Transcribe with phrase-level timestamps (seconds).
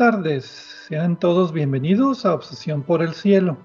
[0.00, 0.46] tardes,
[0.88, 3.58] sean todos bienvenidos a Obsesión por el Cielo,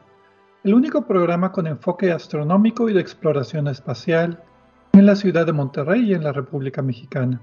[0.66, 4.44] el único programa con enfoque astronómico y de exploración espacial
[4.91, 7.39] en la ciudad de Monterrey y en la República Mexicana.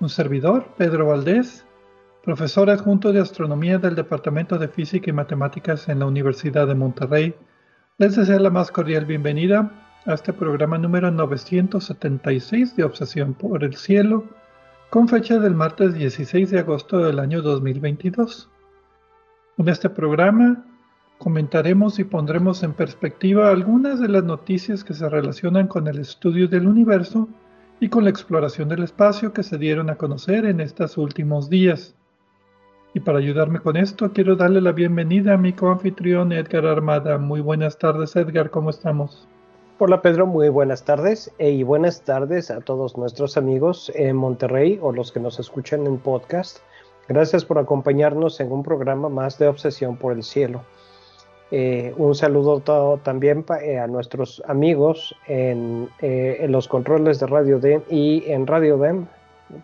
[0.00, 1.64] Un servidor, Pedro Valdés,
[2.22, 7.34] profesor adjunto de astronomía del Departamento de Física y Matemáticas en la Universidad de Monterrey,
[7.96, 9.72] les desea la más cordial bienvenida
[10.04, 14.24] a este programa número 976 de Obsesión por el Cielo,
[14.90, 18.48] con fecha del martes 16 de agosto del año 2022.
[19.58, 20.64] En este programa
[21.18, 26.46] comentaremos y pondremos en perspectiva algunas de las noticias que se relacionan con el estudio
[26.46, 27.28] del universo
[27.80, 31.96] y con la exploración del espacio que se dieron a conocer en estos últimos días.
[32.94, 37.18] Y para ayudarme con esto, quiero darle la bienvenida a mi coanfitrión Edgar Armada.
[37.18, 39.28] Muy buenas tardes, Edgar, ¿cómo estamos?
[39.78, 44.78] Hola Pedro, muy buenas tardes eh, y buenas tardes a todos nuestros amigos en Monterrey
[44.80, 46.60] o los que nos escuchan en podcast.
[47.08, 50.62] Gracias por acompañarnos en un programa más de Obsesión por el Cielo.
[51.50, 52.62] Eh, un saludo
[53.02, 55.90] también eh, a nuestros amigos en,
[56.50, 59.06] los controles de Radio DEM y en Radio DEM,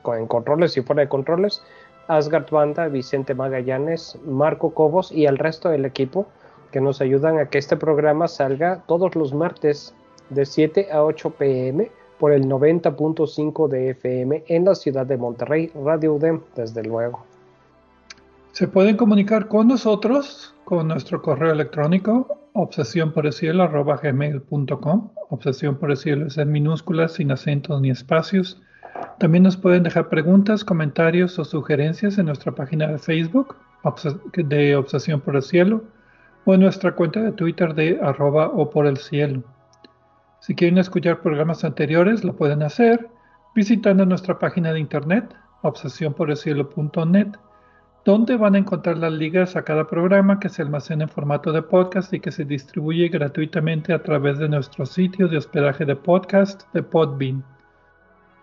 [0.08, 1.62] en controles y fuera de controles,
[2.08, 6.26] Asgard Banda, Vicente Magallanes, Marco Cobos y al resto del equipo
[6.70, 9.94] que nos ayudan a que este programa salga todos los martes
[10.32, 15.70] de 7 a 8 pm por el 90.5 de FM en la ciudad de Monterrey,
[15.74, 17.24] Radio UDEM, desde luego.
[18.52, 23.12] Se pueden comunicar con nosotros con nuestro correo electrónico obsesión.
[25.30, 28.60] Obsesión por el cielo es en minúsculas, sin acentos ni espacios.
[29.18, 33.56] También nos pueden dejar preguntas, comentarios o sugerencias en nuestra página de Facebook
[34.34, 35.82] de Obsesión por el Cielo
[36.44, 39.42] o en nuestra cuenta de Twitter de arroba o por el cielo.
[40.42, 43.08] Si quieren escuchar programas anteriores, lo pueden hacer
[43.54, 45.32] visitando nuestra página de internet,
[45.62, 47.28] obsesionporelcielo.net,
[48.04, 51.62] donde van a encontrar las ligas a cada programa que se almacena en formato de
[51.62, 56.62] podcast y que se distribuye gratuitamente a través de nuestro sitio de hospedaje de podcast
[56.74, 57.44] de Podbean.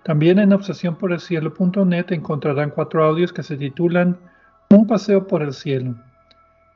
[0.03, 4.17] También en obsesionporelcielo.net encontrarán cuatro audios que se titulan
[4.69, 5.95] Un paseo por el cielo.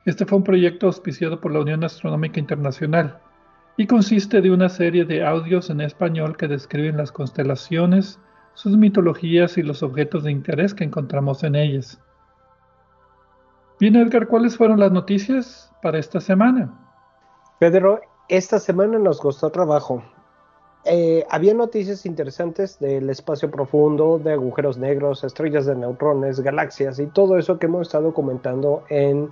[0.04, 3.20] Este fue un proyecto auspiciado por la Unión Astronómica Internacional
[3.76, 8.20] y consiste de una serie de audios en español que describen las constelaciones,
[8.54, 12.00] sus mitologías y los objetos de interés que encontramos en ellas.
[13.80, 16.72] Bien, Edgar, ¿cuáles fueron las noticias para esta semana?
[17.58, 20.02] Pedro, esta semana nos costó trabajo.
[20.84, 27.06] Eh, había noticias interesantes del espacio profundo, de agujeros negros, estrellas de neutrones, galaxias y
[27.06, 29.30] todo eso que hemos estado comentando en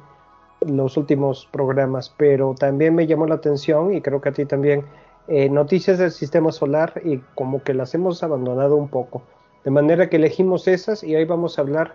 [0.66, 4.84] los últimos programas, pero también me llamó la atención y creo que a ti también,
[5.28, 9.22] eh, noticias del sistema solar y como que las hemos abandonado un poco.
[9.64, 11.94] De manera que elegimos esas y hoy vamos a hablar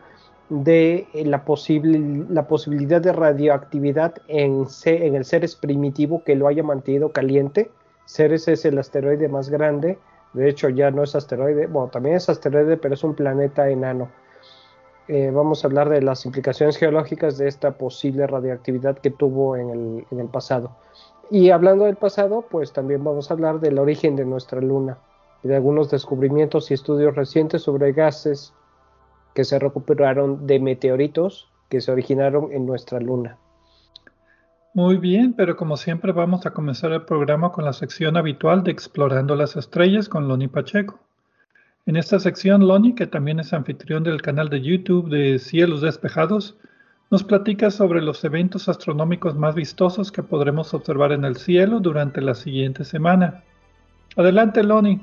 [0.49, 6.47] de eh, la, posible, la posibilidad de radioactividad en, en el Ceres primitivo que lo
[6.47, 7.69] haya mantenido caliente.
[8.05, 9.97] Ceres es el asteroide más grande,
[10.33, 14.09] de hecho ya no es asteroide, bueno, también es asteroide, pero es un planeta enano.
[15.07, 19.69] Eh, vamos a hablar de las implicaciones geológicas de esta posible radioactividad que tuvo en
[19.69, 20.75] el, en el, pasado.
[21.31, 24.97] Y hablando del pasado, pues también vamos a hablar del origen de nuestra luna
[25.43, 28.53] y de algunos descubrimientos y estudios recientes sobre gases
[29.33, 33.37] que se recuperaron de meteoritos que se originaron en nuestra luna.
[34.73, 38.71] Muy bien, pero como siempre vamos a comenzar el programa con la sección habitual de
[38.71, 40.99] Explorando las Estrellas con Loni Pacheco.
[41.87, 46.57] En esta sección, Loni, que también es anfitrión del canal de YouTube de Cielos Despejados,
[47.09, 52.19] nos platica sobre los eventos astronómicos más vistosos que podremos observar en el cielo durante
[52.19, 53.41] la siguiente semana.
[54.17, 54.99] Adelante, Loni.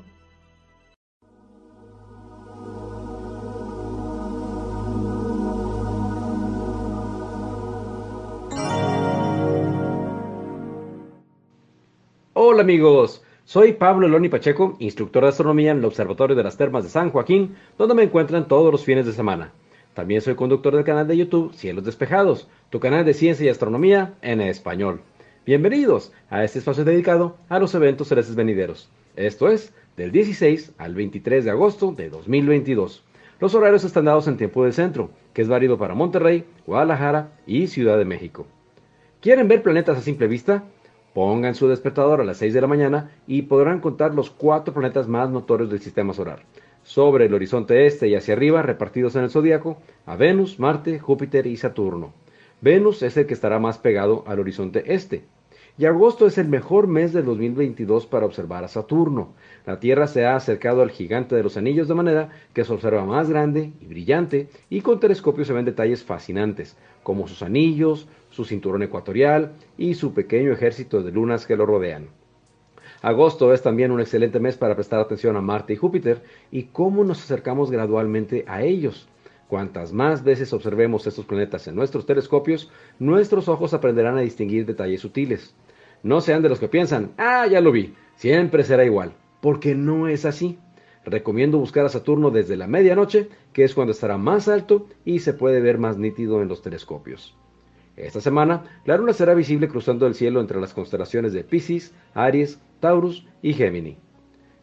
[12.35, 16.83] Hola amigos, soy Pablo Eloni Pacheco, instructor de astronomía en el Observatorio de las Termas
[16.83, 19.53] de San Joaquín, donde me encuentran todos los fines de semana.
[19.93, 24.15] También soy conductor del canal de YouTube Cielos Despejados, tu canal de ciencia y astronomía
[24.23, 25.03] en español.
[25.45, 28.89] Bienvenidos a este espacio dedicado a los eventos celestes venideros.
[29.15, 33.05] Esto es del 16 al 23 de agosto de 2022.
[33.41, 37.67] Los horarios están dados en tiempo del centro, que es válido para Monterrey, Guadalajara y
[37.67, 38.47] Ciudad de México.
[39.21, 40.65] ¿Quieren ver planetas a simple vista?
[41.15, 45.07] Pongan su despertador a las 6 de la mañana y podrán contar los cuatro planetas
[45.07, 46.41] más notorios del sistema solar.
[46.83, 51.47] Sobre el horizonte este y hacia arriba, repartidos en el zodiaco, a Venus, Marte, Júpiter
[51.47, 52.13] y Saturno.
[52.61, 55.23] Venus es el que estará más pegado al horizonte este.
[55.79, 59.35] Y agosto es el mejor mes del 2022 para observar a Saturno.
[59.67, 63.05] La Tierra se ha acercado al gigante de los anillos de manera que se observa
[63.05, 68.45] más grande y brillante y con telescopio se ven detalles fascinantes, como sus anillos, su
[68.45, 72.09] cinturón ecuatorial y su pequeño ejército de lunas que lo rodean.
[73.01, 77.05] Agosto es también un excelente mes para prestar atención a Marte y Júpiter y cómo
[77.05, 79.09] nos acercamos gradualmente a ellos.
[79.47, 85.01] Cuantas más veces observemos estos planetas en nuestros telescopios, nuestros ojos aprenderán a distinguir detalles
[85.01, 85.55] sutiles.
[86.03, 90.09] No sean de los que piensan, ah, ya lo vi, siempre será igual, porque no
[90.09, 90.59] es así.
[91.05, 95.35] Recomiendo buscar a Saturno desde la medianoche, que es cuando estará más alto y se
[95.35, 97.37] puede ver más nítido en los telescopios.
[97.97, 102.61] Esta semana, la luna será visible cruzando el cielo entre las constelaciones de Pisces, Aries,
[102.81, 103.99] Taurus y Gémini.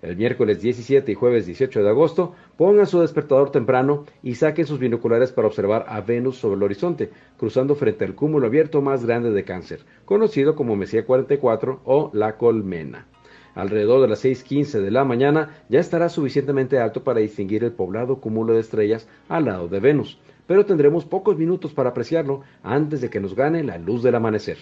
[0.01, 4.80] El miércoles 17 y jueves 18 de agosto, pongan su despertador temprano y saquen sus
[4.80, 9.30] binoculares para observar a Venus sobre el horizonte, cruzando frente al cúmulo abierto más grande
[9.30, 13.06] de Cáncer, conocido como Mesía 44 o la Colmena.
[13.54, 18.19] Alrededor de las 6.15 de la mañana ya estará suficientemente alto para distinguir el poblado
[18.22, 20.19] cúmulo de estrellas al lado de Venus,
[20.51, 24.57] pero tendremos pocos minutos para apreciarlo antes de que nos gane la luz del amanecer.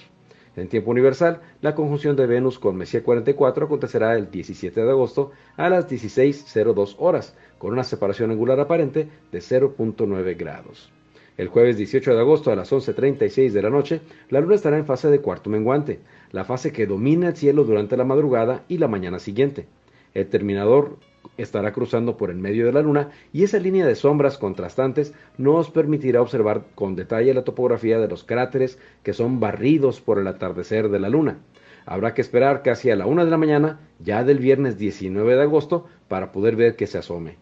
[0.55, 5.31] En tiempo universal, la conjunción de Venus con Mesía 44 acontecerá el 17 de agosto
[5.57, 10.91] a las 16.02 horas, con una separación angular aparente de 0.9 grados.
[11.37, 14.85] El jueves 18 de agosto a las 11.36 de la noche, la luna estará en
[14.85, 16.01] fase de cuarto menguante,
[16.31, 19.65] la fase que domina el cielo durante la madrugada y la mañana siguiente.
[20.13, 20.99] El terminador
[21.37, 25.69] estará cruzando por el medio de la Luna y esa línea de sombras contrastantes nos
[25.69, 30.89] permitirá observar con detalle la topografía de los cráteres que son barridos por el atardecer
[30.89, 31.39] de la Luna.
[31.85, 35.41] Habrá que esperar casi a la una de la mañana, ya del viernes 19 de
[35.41, 37.37] agosto, para poder ver que se asome.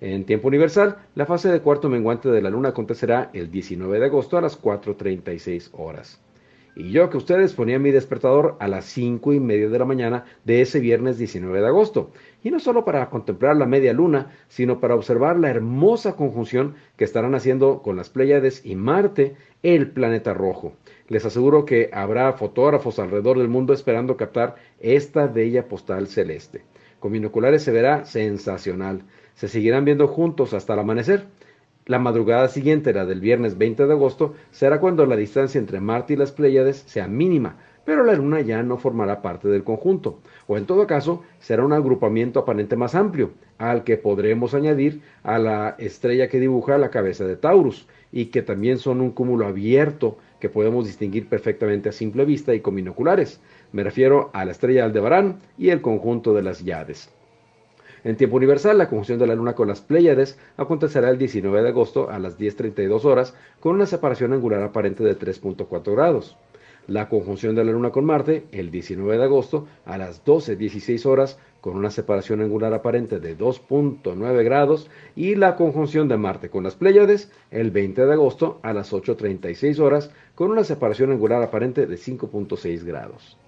[0.00, 4.06] En tiempo universal, la fase de cuarto menguante de la Luna acontecerá el 19 de
[4.06, 6.20] agosto a las 4.36 horas.
[6.74, 10.24] Y yo que ustedes ponía mi despertador a las cinco y media de la mañana
[10.44, 12.10] de ese viernes 19 de agosto.
[12.42, 17.04] Y no solo para contemplar la media luna, sino para observar la hermosa conjunción que
[17.04, 20.72] estarán haciendo con las Pléyades y Marte, el planeta rojo.
[21.08, 26.62] Les aseguro que habrá fotógrafos alrededor del mundo esperando captar esta bella postal celeste.
[26.98, 29.02] Con binoculares se verá sensacional.
[29.34, 31.26] Se seguirán viendo juntos hasta el amanecer.
[31.84, 36.12] La madrugada siguiente, la del viernes 20 de agosto, será cuando la distancia entre Marte
[36.12, 40.20] y las Pléyades sea mínima, pero la Luna ya no formará parte del conjunto,
[40.52, 45.38] o en todo caso será un agrupamiento aparente más amplio, al que podremos añadir a
[45.38, 50.18] la estrella que dibuja la cabeza de Taurus, y que también son un cúmulo abierto
[50.40, 53.40] que podemos distinguir perfectamente a simple vista y con binoculares.
[53.72, 57.10] Me refiero a la estrella Aldebarán y el conjunto de las Yades.
[58.04, 61.68] En tiempo universal, la conjunción de la Luna con las Pléyades acontecerá el 19 de
[61.68, 66.36] agosto a las 10.32 horas con una separación angular aparente de 3.4 grados.
[66.88, 71.38] La conjunción de la Luna con Marte el 19 de agosto a las 12.16 horas
[71.60, 76.74] con una separación angular aparente de 2.9 grados y la conjunción de Marte con las
[76.74, 81.94] Pléyades el 20 de agosto a las 8.36 horas con una separación angular aparente de
[81.94, 83.38] 5.6 grados.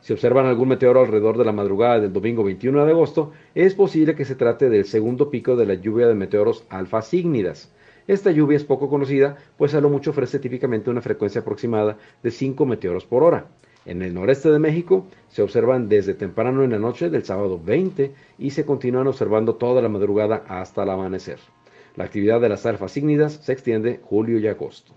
[0.00, 4.14] Si observan algún meteoro alrededor de la madrugada del domingo 21 de agosto, es posible
[4.14, 7.70] que se trate del segundo pico de la lluvia de meteoros alfa cígnidas.
[8.10, 12.32] Esta lluvia es poco conocida, pues a lo mucho ofrece típicamente una frecuencia aproximada de
[12.32, 13.46] 5 meteoros por hora.
[13.86, 18.12] En el noreste de México se observan desde temprano en la noche del sábado 20
[18.36, 21.38] y se continúan observando toda la madrugada hasta el amanecer.
[21.94, 24.92] La actividad de las alfa cígnidas se extiende julio y agosto.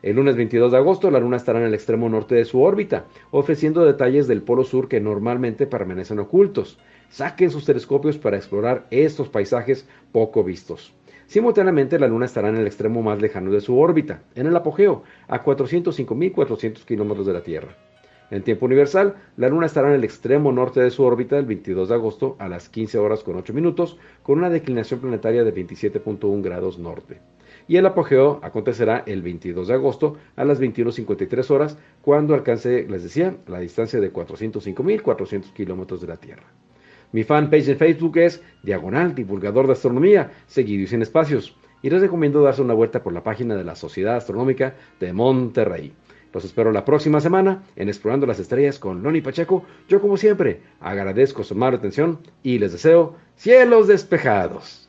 [0.00, 3.04] El lunes 22 de agosto la Luna estará en el extremo norte de su órbita,
[3.30, 6.78] ofreciendo detalles del polo sur que normalmente permanecen ocultos.
[7.10, 10.94] Saquen sus telescopios para explorar estos paisajes poco vistos.
[11.28, 15.04] Simultáneamente la Luna estará en el extremo más lejano de su órbita, en el apogeo,
[15.28, 17.76] a 405.400 kilómetros de la Tierra.
[18.30, 21.90] En tiempo universal, la Luna estará en el extremo norte de su órbita el 22
[21.90, 26.42] de agosto a las 15 horas con 8 minutos, con una declinación planetaria de 27.1
[26.42, 27.20] grados norte
[27.68, 33.02] y el apogeo acontecerá el 22 de agosto a las 21.53 horas cuando alcance, les
[33.02, 36.44] decía, la distancia de 405.400 kilómetros de la Tierra.
[37.12, 41.56] Mi fanpage en Facebook es Diagonal Divulgador de Astronomía, seguido y sin espacios.
[41.80, 45.92] Y les recomiendo darse una vuelta por la página de la Sociedad Astronómica de Monterrey.
[46.32, 49.64] Los espero la próxima semana en Explorando las Estrellas con Loni Pacheco.
[49.88, 54.87] Yo como siempre agradezco su amable atención y les deseo cielos despejados.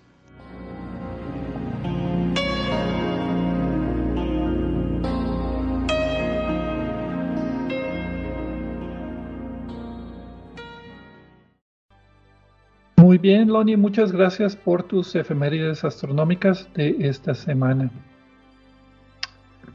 [13.10, 17.90] Muy bien, Loni, muchas gracias por tus efemérides astronómicas de esta semana.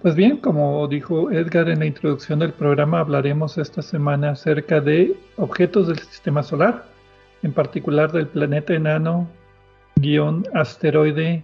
[0.03, 5.17] Pues bien, como dijo Edgar en la introducción del programa, hablaremos esta semana acerca de
[5.35, 6.85] objetos del sistema solar,
[7.43, 9.29] en particular del planeta enano
[9.97, 11.43] guion asteroide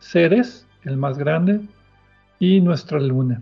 [0.00, 1.60] Ceres, el más grande,
[2.40, 3.40] y nuestra luna.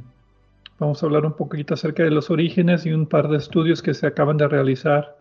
[0.78, 3.94] Vamos a hablar un poquito acerca de los orígenes y un par de estudios que
[3.94, 5.16] se acaban de realizar,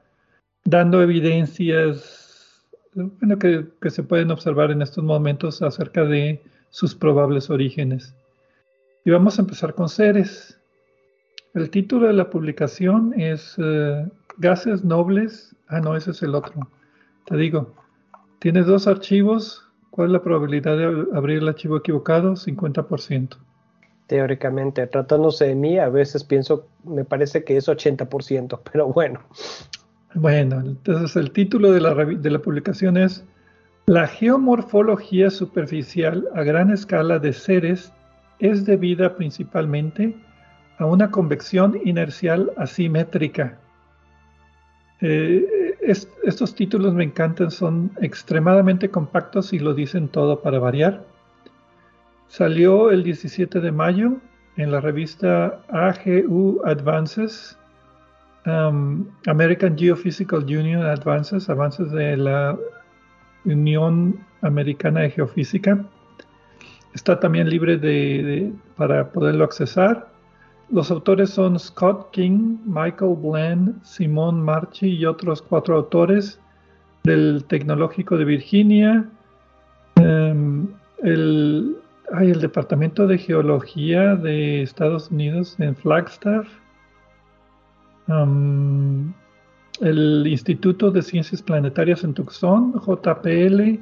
[0.65, 2.18] dando evidencias
[2.93, 8.15] bueno, que, se pueden observar en estos momentos acerca de sus probables orígenes.
[9.05, 10.59] Y vamos a empezar con Ceres.
[11.53, 15.55] El título de la publicación es eh, Gases Nobles.
[15.67, 16.69] Ah, no, ese es el otro.
[17.25, 17.73] Te digo,
[18.39, 19.65] tienes dos archivos.
[19.91, 22.33] ¿Cuál es la probabilidad de abrir el archivo equivocado?
[22.33, 23.37] 50%.
[24.07, 29.19] Teóricamente, tratándose de mí, a veces pienso, me parece que es 80%, pero bueno.
[30.15, 33.23] Bueno, entonces el título de la, publicación es
[33.85, 37.93] La geomorfología superficial a gran escala de seres
[38.39, 40.15] es debida principalmente
[40.79, 43.59] a una convección inercial asimétrica.
[45.01, 45.75] Eh,
[46.23, 51.03] estos títulos me encantan, son extremadamente compactos y lo dicen todo para variar.
[52.27, 54.17] Salió el 17 de mayo
[54.57, 57.58] en la revista AGU Advances
[58.49, 62.57] Um, American Geophysical Union Advances, avances de la
[63.45, 65.85] Unión Americana de Geofísica.
[66.95, 70.07] Está también libre de, para poderlo accesar.
[70.71, 76.39] Los autores son Scott King, Michael Bland, Simon Marchi y otros cuatro autores
[77.03, 79.05] del Tecnológico de Virginia,
[79.97, 80.67] um,
[81.03, 81.75] el,
[82.19, 86.47] el Departamento de Geología de Estados Unidos en Flagstaff,
[89.81, 93.79] el Instituto de Ciencias Planetarias en Tucson, JPL,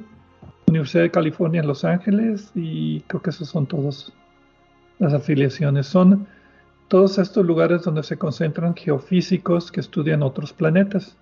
[0.66, 4.12] Universidad de California en Los Ángeles y creo que esos son todos
[4.98, 5.86] las afiliaciones.
[5.86, 6.26] Son
[6.88, 11.16] todos estos lugares donde se concentran geofísicos que estudian otros planetas.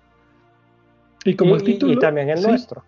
[1.23, 1.93] Y como el título...
[1.93, 2.83] Y también el nuestro.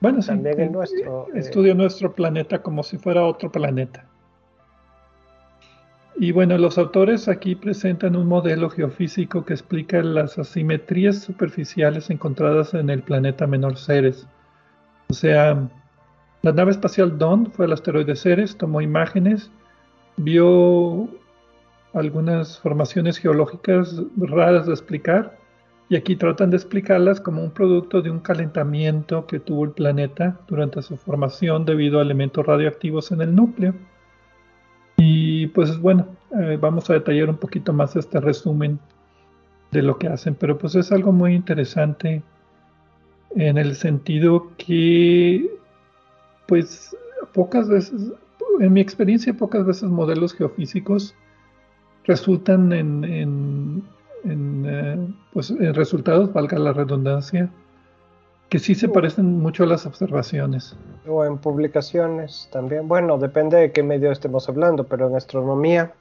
[0.00, 1.26] Bueno, también sí, el nuestro.
[1.34, 4.04] Eh, estudia nuestro planeta como si fuera otro planeta.
[6.20, 12.74] Y bueno, los autores aquí presentan un modelo geofísico que explica las asimetrías superficiales encontradas
[12.74, 14.26] en el planeta menor Ceres.
[15.10, 15.68] O sea,
[16.42, 19.52] la nave espacial Dawn fue al asteroide Ceres, tomó imágenes,
[20.16, 21.08] vio
[21.94, 25.38] algunas formaciones geológicas raras de explicar
[25.88, 30.40] y aquí tratan de explicarlas como un producto de un calentamiento que tuvo el planeta
[30.48, 33.74] durante su formación debido a elementos radioactivos en el núcleo.
[35.48, 36.06] Y pues bueno,
[36.38, 38.78] eh, vamos a detallar un poquito más este resumen
[39.70, 42.22] de lo que hacen, pero pues es algo muy interesante
[43.30, 45.50] en el sentido que
[46.46, 46.94] pues
[47.32, 48.12] pocas veces,
[48.60, 51.14] en mi experiencia, pocas veces modelos geofísicos
[52.04, 53.82] resultan en,
[54.26, 57.48] eh, pues en resultados, valga la redundancia,
[58.48, 60.74] que sí se parecen mucho a las observaciones.
[61.06, 62.88] O en publicaciones también.
[62.88, 65.92] Bueno, depende de qué medio estemos hablando, pero en astronomía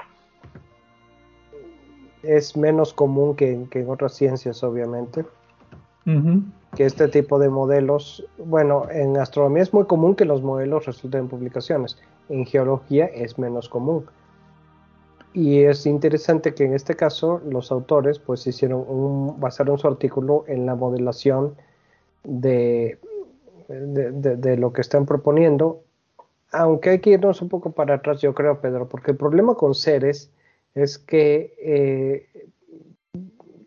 [2.23, 5.25] es menos común que, en otras ciencias, obviamente.
[6.75, 11.21] Que este tipo de modelos, bueno, en astronomía es muy común que los modelos resulten
[11.21, 11.97] en publicaciones.
[12.29, 14.05] En geología es menos común.
[15.33, 20.45] Y es interesante que en este caso los autores pues hicieron un, basaron su artículo
[20.47, 21.55] en la modelación
[22.23, 22.99] de,
[23.67, 25.83] de, lo que están proponiendo,
[26.51, 29.75] aunque hay que irnos un poco para atrás, yo creo, Pedro, porque el problema con
[29.75, 30.31] Ceres
[30.75, 32.27] es que eh,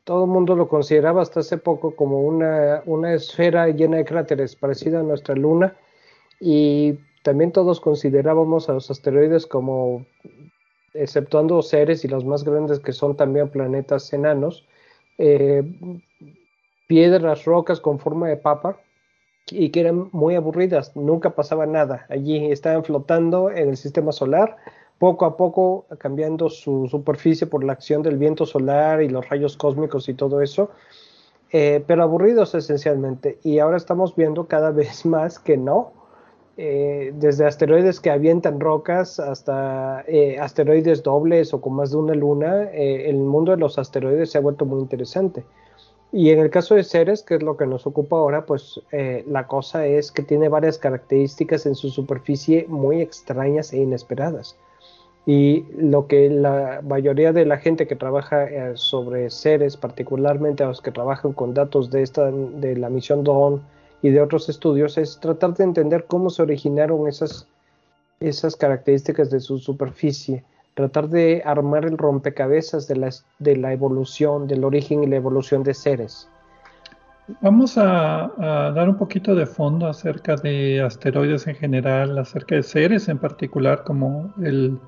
[0.05, 4.57] todo el mundo lo consideraba hasta hace poco como una, una esfera llena de cráteres
[4.57, 5.77] parecida a nuestra luna
[6.41, 10.07] y también todos considerábamos a los asteroides como,
[10.95, 14.67] exceptuando Ceres y los más grandes que son también planetas enanos,
[15.19, 15.63] eh,
[16.91, 18.81] piedras, rocas con forma de papa
[19.49, 22.05] y que eran muy aburridas, nunca pasaba nada.
[22.09, 24.57] Allí estaban flotando en el sistema solar,
[24.99, 29.57] poco a poco cambiando su superficie por la acción del viento solar y los rayos
[29.57, 30.73] cósmicos y todo eso,
[31.53, 33.39] eh, pero aburridos esencialmente.
[33.45, 35.93] Y ahora estamos viendo cada vez más que no,
[36.57, 42.15] eh, desde asteroides que avientan rocas hasta eh, asteroides dobles o con más de una
[42.15, 45.45] luna, el mundo de los asteroides se ha vuelto muy interesante.
[46.13, 48.81] Y en el caso de Ceres, que es lo que nos ocupa ahora, pues
[49.27, 54.57] la cosa es que tiene varias características en su superficie muy extrañas e inesperadas.
[55.25, 60.81] Y lo que la mayoría de la gente que trabaja sobre Ceres, particularmente a los
[60.81, 63.63] que trabajan con datos de, esta, de la misión Dawn,
[64.03, 67.47] y de otros estudios es tratar de entender cómo se originaron esas,
[68.21, 74.47] esas características de su superficie, tratar de armar el rompecabezas de la, de la evolución,
[74.47, 76.29] del origen y la evolución de seres.
[77.41, 78.33] Vamos a,
[78.75, 83.85] dar un poquito de fondo acerca de asteroides en general, acerca de seres en particular
[83.85, 84.79] como el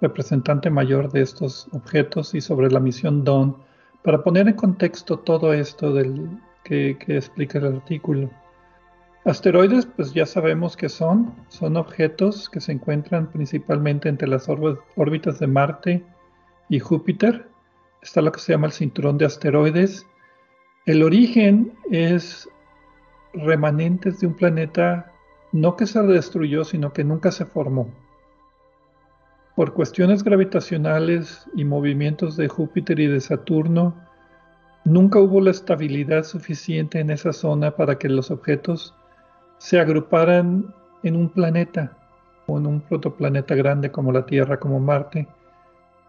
[0.00, 3.56] representante mayor de estos objetos y sobre la misión Dawn,
[4.02, 6.28] para poner en contexto todo esto del,
[6.64, 8.28] que explica el artículo.
[9.24, 15.38] Asteroides, pues ya sabemos que son, son objetos que se encuentran principalmente entre las órbitas
[15.38, 16.04] de Marte
[16.68, 17.48] y Júpiter.
[18.02, 20.06] Está lo que se llama el cinturón de asteroides.
[20.84, 22.50] El origen es
[23.32, 25.10] remanentes de un planeta
[25.52, 27.88] no que se destruyó, sino que nunca se formó.
[29.56, 33.94] Por cuestiones gravitacionales y movimientos de Júpiter y de Saturno,
[34.84, 38.94] nunca hubo la estabilidad suficiente en esa zona para que los objetos
[39.64, 41.96] se agruparan en un planeta
[42.46, 45.26] o en un protoplaneta grande como la Tierra, como Marte,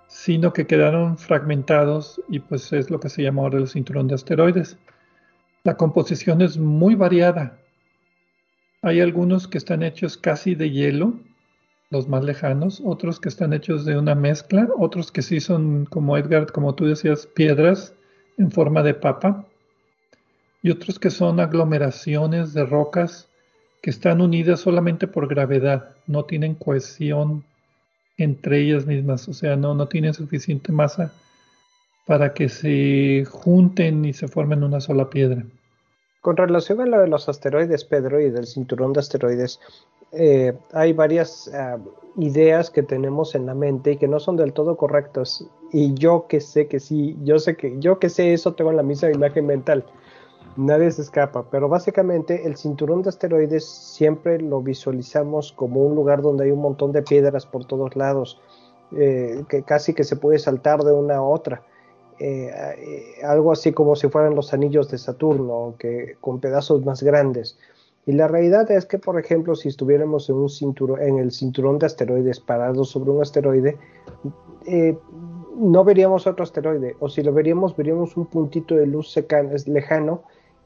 [0.09, 4.15] sino que quedaron fragmentados y pues es lo que se llama ahora el cinturón de
[4.15, 4.77] asteroides.
[5.63, 7.57] La composición es muy variada.
[8.81, 11.13] Hay algunos que están hechos casi de hielo,
[11.91, 16.17] los más lejanos, otros que están hechos de una mezcla, otros que sí son, como
[16.17, 17.93] Edgar, como tú decías, piedras
[18.37, 19.45] en forma de papa,
[20.61, 23.29] y otros que son aglomeraciones de rocas
[23.85, 27.43] que están unidas solamente por gravedad, no tienen cohesión
[28.17, 31.11] entre ellas mismas, o sea, no, no tienen suficiente masa
[32.07, 35.43] para que se junten y se formen una sola piedra.
[36.21, 39.59] Con relación a lo de los asteroides, Pedro, y del cinturón de asteroides,
[40.13, 41.79] eh, hay varias uh,
[42.19, 45.47] ideas que tenemos en la mente y que no son del todo correctas.
[45.71, 48.81] Y yo que sé que sí, yo sé que yo que sé eso tengo la
[48.81, 49.85] misma imagen mental.
[50.57, 56.21] Nadie se escapa, pero básicamente el cinturón de asteroides siempre lo visualizamos como un lugar
[56.21, 58.39] donde hay un montón de piedras por todos lados,
[58.95, 61.63] eh, que casi que se puede saltar de una a otra.
[62.19, 67.03] Eh, eh, algo así como si fueran los anillos de Saturno, que, con pedazos más
[67.03, 67.57] grandes.
[68.05, 71.79] Y la realidad es que, por ejemplo, si estuviéramos en, un cinturón, en el cinturón
[71.79, 73.77] de asteroides parados sobre un asteroide,
[75.57, 79.13] no veríamos otro asteroide, o si lo veríamos, veríamos un puntito de luz
[79.65, 80.23] lejano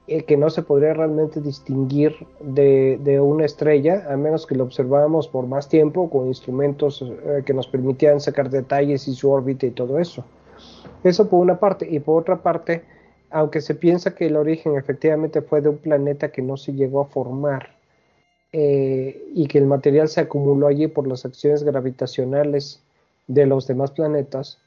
[0.09, 5.27] eh, que no se podría realmente distinguir de, una estrella, a menos que lo observáramos
[5.27, 9.71] por más tiempo con instrumentos eh, que nos permitieran sacar detalles y su órbita y
[9.71, 10.25] todo eso.
[11.03, 11.87] Eso por una parte.
[11.89, 12.83] Y por otra parte,
[13.29, 17.01] aunque se piensa que el origen efectivamente fue de un planeta que no se llegó
[17.01, 17.75] a formar
[18.51, 22.81] eh, y que el material se acumuló allí por las acciones gravitacionales
[23.27, 24.57] de los demás planetas,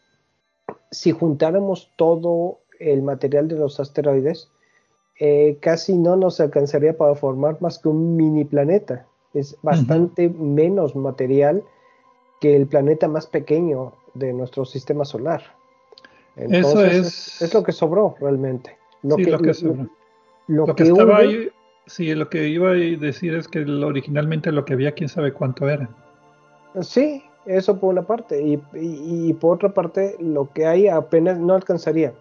[0.93, 4.52] si juntáramos todo el material de los asteroides,
[5.19, 9.07] eh, casi no nos alcanzaría para formar más que un mini planeta.
[9.35, 11.63] Es bastante menos material
[12.41, 15.43] que el planeta más pequeño de nuestro sistema solar.
[16.37, 17.41] Eso es...
[17.41, 17.55] es...
[17.55, 18.77] lo que sobró realmente.
[19.03, 19.89] Lo sí, que, lo que sobró.
[20.49, 21.49] Lo, que, estaba ahí,
[21.87, 25.69] sí, lo que iba a decir es que originalmente lo que había, quién sabe cuánto
[25.69, 25.89] era.
[26.81, 28.43] Sí, eso por una parte.
[28.75, 32.13] y por otra parte, lo que hay apenas no alcanzaría.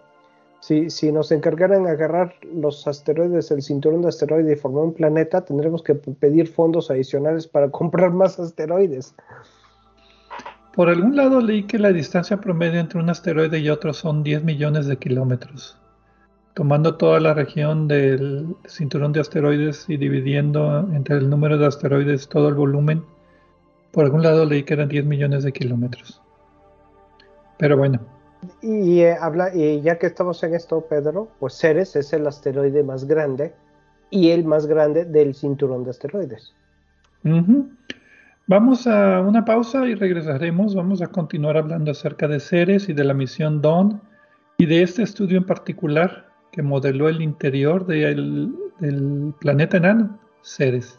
[0.62, 5.44] Si, si nos encargaran agarrar los asteroides, el cinturón de asteroides y formar un planeta,
[5.44, 9.12] tendremos que pedir fondos adicionales para comprar más asteroides.
[10.72, 14.44] Por algún lado leí que la distancia promedio entre un asteroide y otro son 10
[14.44, 15.76] millones de kilómetros.
[16.54, 22.28] Tomando toda la región del cinturón de asteroides y dividiendo entre el número de asteroides
[22.28, 23.02] todo el volumen,
[23.90, 26.22] por algún lado leí que eran 10 millones de kilómetros.
[27.58, 27.98] Pero bueno,
[28.60, 32.82] y, eh, habla, y ya que estamos en esto, Pedro, pues Ceres es el asteroide
[32.82, 33.54] más grande
[34.10, 36.54] y el más grande del cinturón de asteroides.
[38.46, 40.74] Vamos a una pausa y regresaremos.
[40.74, 44.00] Vamos a continuar hablando acerca de Ceres y de la misión Dawn
[44.58, 48.52] y de este estudio en particular que modeló el interior del
[49.40, 50.98] planeta enano, Ceres.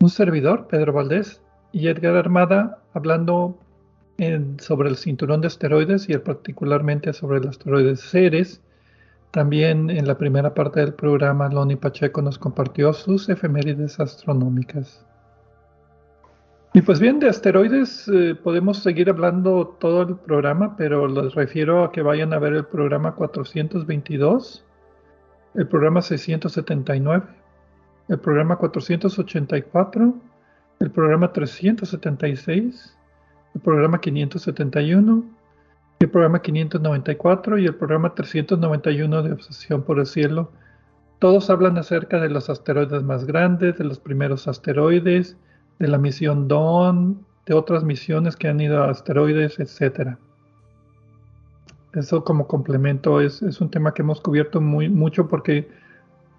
[0.00, 3.58] un servidor, Pedro Valdés, y Edgar Armada hablando
[4.58, 8.62] sobre el cinturón de asteroides y particularmente sobre el asteroide Ceres.
[9.30, 15.04] También en la primera parte del programa, Loni Pacheco nos compartió sus efemérides astronómicas.
[16.72, 21.84] Y pues bien, de asteroides eh, podemos seguir hablando todo el programa, pero les refiero
[21.84, 24.64] a que vayan a ver el programa 422,
[25.54, 27.24] el programa 679,
[28.08, 30.14] el programa 484,
[30.80, 32.96] el programa 376,
[33.54, 35.24] el programa 571,
[35.98, 40.52] el programa 594 y el programa 391 de Obsesión por el Cielo.
[41.18, 45.36] Todos hablan acerca de los asteroides más grandes, de los primeros asteroides,
[45.78, 50.16] de la misión Dawn, de otras misiones que han ido a asteroides, etc.
[51.94, 55.68] Eso como complemento es, es un tema que hemos cubierto muy, mucho porque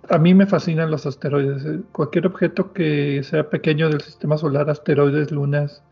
[0.10, 1.66] a mí me fascinan los asteroides.
[1.66, 5.84] Eh, cualquier objeto que sea pequeño del sistema solar, asteroides, lunas,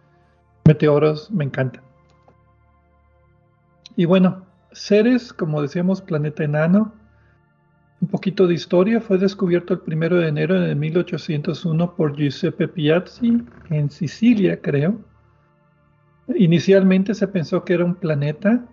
[0.65, 1.83] meteoros, me encantan.
[3.95, 6.93] Y bueno, Ceres, como decíamos, planeta enano.
[8.01, 13.41] Un poquito de historia, fue descubierto el primero de enero de 1801 por Giuseppe Piazzi
[13.69, 14.99] en Sicilia, creo.
[16.35, 18.65] Inicialmente se pensó que era un planeta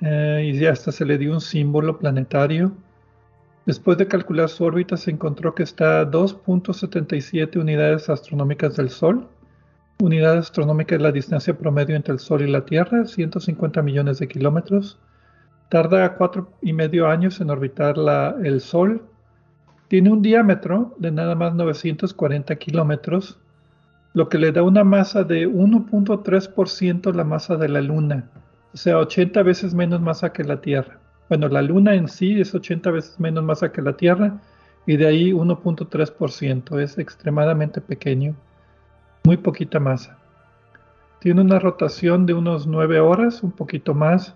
[0.00, 2.72] eh, y hasta se le dio un símbolo planetario.
[3.66, 9.26] Después de calcular su órbita se encontró que está a 2.77 unidades astronómicas del Sol.
[10.00, 14.28] Unidad astronómica es la distancia promedio entre el Sol y la Tierra, 150 millones de
[14.28, 14.98] kilómetros.
[15.70, 17.96] Tarda cuatro y medio años en orbitar
[18.42, 19.02] el Sol.
[19.88, 23.38] Tiene un diámetro de nada más 940 kilómetros,
[24.12, 28.30] lo que le da una masa de 1.3% la masa de la Luna,
[28.72, 31.00] o sea, 80 veces menos masa que la Tierra.
[31.28, 34.40] Bueno, la Luna en sí es 80 veces menos masa que la Tierra
[34.86, 36.80] y de ahí 1.3%.
[36.80, 38.34] Es extremadamente pequeño,
[39.24, 40.18] muy poquita masa.
[41.20, 44.34] Tiene una rotación de unos 9 horas, un poquito más,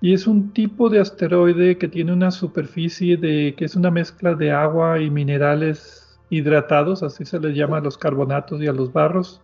[0.00, 4.34] y es un tipo de asteroide que tiene una superficie de que es una mezcla
[4.34, 8.92] de agua y minerales hidratados, así se les llama a los carbonatos y a los
[8.92, 9.42] barros,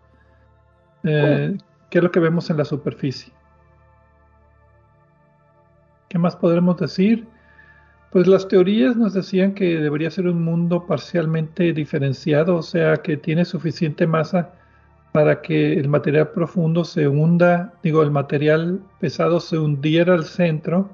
[1.05, 1.57] eh,
[1.91, 3.33] que es lo que vemos en la superficie.
[6.09, 7.27] ¿Qué más podremos decir?
[8.13, 13.17] Pues las teorías nos decían que debería ser un mundo parcialmente diferenciado, o sea, que
[13.17, 14.53] tiene suficiente masa
[15.13, 20.91] para que el material profundo se hunda, digo, el material pesado se hundiera al centro,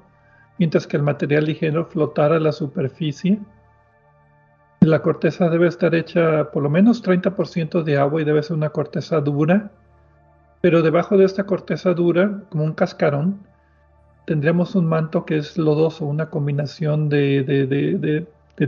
[0.57, 3.39] mientras que el material ligero flotara a la superficie.
[4.79, 8.69] La corteza debe estar hecha por lo menos 30% de agua y debe ser una
[8.69, 9.71] corteza dura,
[10.61, 13.39] pero debajo de esta corteza dura, como un cascarón,
[14.25, 18.25] tendríamos un manto que es lodoso, una combinación de,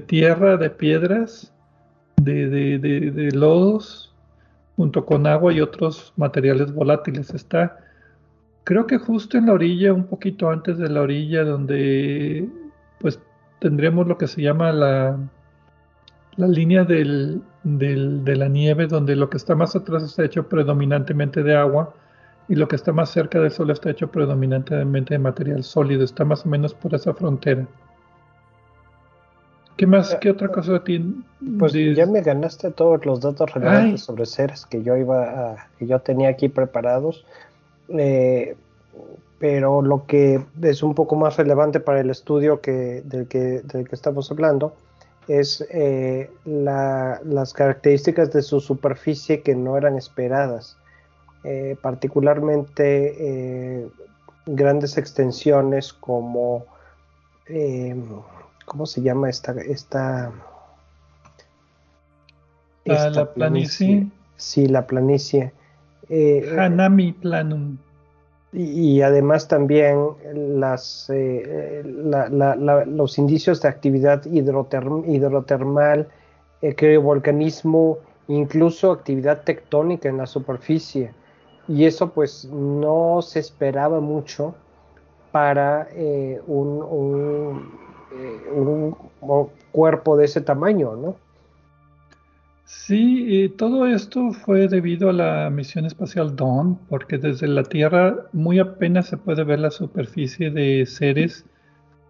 [0.08, 1.54] tierra, de piedras,
[2.18, 4.13] de, lodos,
[4.76, 7.34] junto con agua y otros materiales volátiles.
[7.34, 7.78] Está,
[8.63, 12.50] creo que justo en la orilla, un poquito antes de la orilla, donde
[13.00, 13.20] pues
[13.60, 15.18] tendremos lo que se llama la,
[16.36, 21.56] la línea de la nieve, donde lo que está más atrás está hecho predominantemente de
[21.56, 21.94] agua
[22.48, 26.26] y lo que está más cerca del Sol está hecho predominantemente de material sólido, está
[26.26, 27.66] más o menos por esa frontera.
[29.78, 30.14] ¿Qué más?
[30.14, 31.16] Eh, ¿Qué otra cosa tiene?
[31.60, 35.88] Pues ya me ganaste todos los datos relevantes sobre Ceres que yo iba a, que
[35.88, 37.26] yo tenía aquí preparados.
[37.90, 38.56] Eh,
[39.40, 43.88] pero lo que es un poco más relevante para el estudio que, del, que, del
[43.88, 44.74] que estamos hablando
[45.28, 50.78] es eh, las características de su superficie que no eran esperadas,
[51.46, 53.88] eh, particularmente eh,
[54.46, 56.66] grandes extensiones como,
[58.66, 59.54] ¿cómo se llama esta?
[59.54, 60.32] esta,
[62.90, 64.08] ah, la planicie.
[64.38, 65.54] Sí, la planicie.
[66.58, 67.78] Hanami Planum
[68.58, 70.00] y, además también
[70.34, 76.08] las, eh, los indicios de actividad hidrotermal,
[76.62, 77.98] eh, volcanismo,
[78.30, 81.12] incluso actividad tectónica en la superficie.
[81.67, 84.56] Y eso pues no se esperaba mucho
[85.32, 86.82] para eh, un,
[88.51, 91.15] un, cuerpo de ese tamaño, ¿no?
[92.65, 98.60] Sí, todo esto fue debido a la misión espacial Dawn, porque desde la Tierra muy
[98.60, 101.45] apenas se puede ver la superficie de seres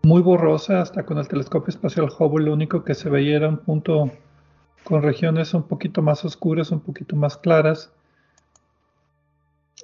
[0.06, 3.58] muy borrosa, hasta con el telescopio espacial Hubble lo único que se veía era un
[3.58, 4.12] punto
[4.84, 7.92] con regiones un poquito más oscuras, un poquito más claras.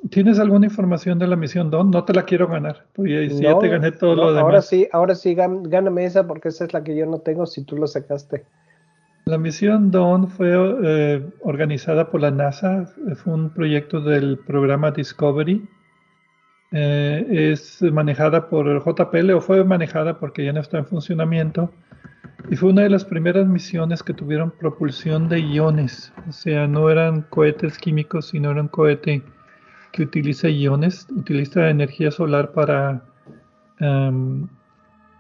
[0.10, 1.92] ¿Tienes alguna información de la misión Dawn?
[1.92, 4.44] No te la quiero ganar, porque si ya te gané todo lo demás.
[4.44, 7.64] Ahora sí, ahora sí, gáname esa porque esa es la que yo no tengo si
[7.64, 8.46] tú lo sacaste.
[9.26, 10.50] La misión Dawn fue
[10.84, 12.86] eh, organizada por la NASA,
[13.16, 15.68] fue un proyecto del programa Discovery.
[16.72, 21.70] Eh, es manejada por el JPL o fue manejada porque ya no está en funcionamiento
[22.50, 26.90] y fue una de las primeras misiones que tuvieron propulsión de iones, o sea, no
[26.90, 29.22] eran cohetes químicos, sino era un cohete
[29.91, 33.04] que utiliza iones, utiliza energía solar para
[33.80, 34.47] um,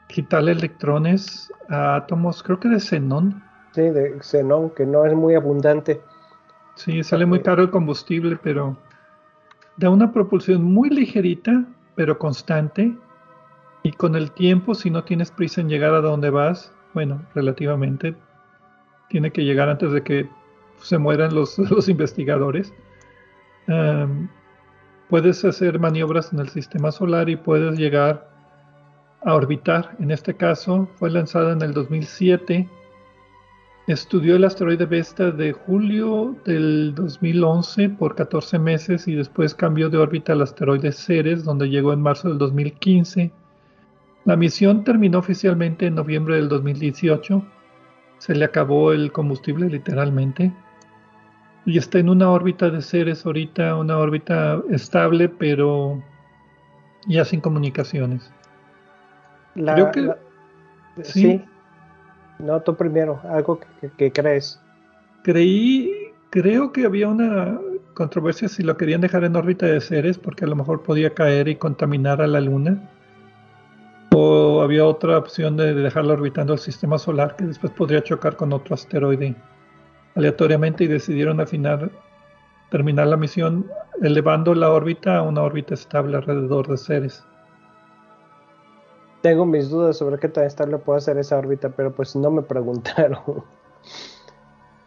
[0.07, 3.41] quitarle electrones a átomos, creo que de xenón,
[3.73, 6.01] Sí, de xenón, que no es muy abundante.
[6.75, 8.77] Sí, sale muy caro el combustible, pero
[9.77, 12.93] da una propulsión muy ligerita, pero constante.
[13.83, 18.13] Y con el tiempo, si no tienes prisa en llegar a donde vas, bueno, relativamente,
[19.09, 20.29] tiene que llegar antes de que
[20.81, 22.73] se mueran los, los investigadores.
[25.11, 28.27] Puedes hacer maniobras en el sistema solar y puedes llegar
[29.23, 29.95] a orbitar.
[29.99, 32.67] En este caso, fue lanzada en el 2007
[33.87, 39.97] Estudió el asteroide Vesta de julio del 2011 por 14 meses y después cambió de
[39.97, 43.31] órbita al asteroide Ceres, donde llegó en marzo del 2015.
[44.23, 47.43] La misión terminó oficialmente en noviembre del 2018.
[48.19, 50.53] Se le acabó el combustible literalmente.
[51.65, 56.01] Y está en una órbita de Ceres ahorita, una órbita estable, pero
[57.07, 58.31] ya sin comunicaciones.
[59.53, 60.15] Creo que,
[61.03, 61.43] sí.
[62.39, 63.59] No, tú primero, algo
[63.97, 64.59] que, crees.
[65.23, 65.91] Creí,
[66.31, 67.59] creo que había una
[67.93, 71.47] controversia si lo querían dejar en órbita de Ceres porque a lo mejor podía caer
[71.47, 72.89] y contaminar a la Luna.
[74.13, 78.51] O había otra opción de dejarlo orbitando el sistema solar que después podría chocar con
[78.51, 79.35] otro asteroide
[80.15, 81.91] aleatoriamente y decidieron al final
[82.69, 83.69] terminar la misión
[84.01, 87.23] elevando la órbita a una órbita estable alrededor de Ceres.
[89.21, 92.41] Tengo mis dudas sobre qué tan estable puede ser esa órbita, pero pues no me
[92.41, 93.19] preguntaron.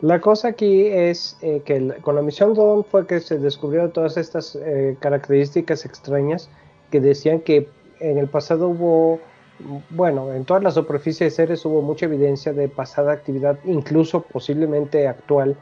[0.00, 4.18] La cosa aquí es eh, que con la misión Dawn fue que se descubrieron todas
[4.18, 6.50] estas eh, características extrañas
[6.90, 9.20] que decían que en el pasado hubo,
[9.90, 15.06] bueno, en toda la superficie de seres hubo mucha evidencia de pasada actividad, incluso posiblemente
[15.06, 15.56] actual,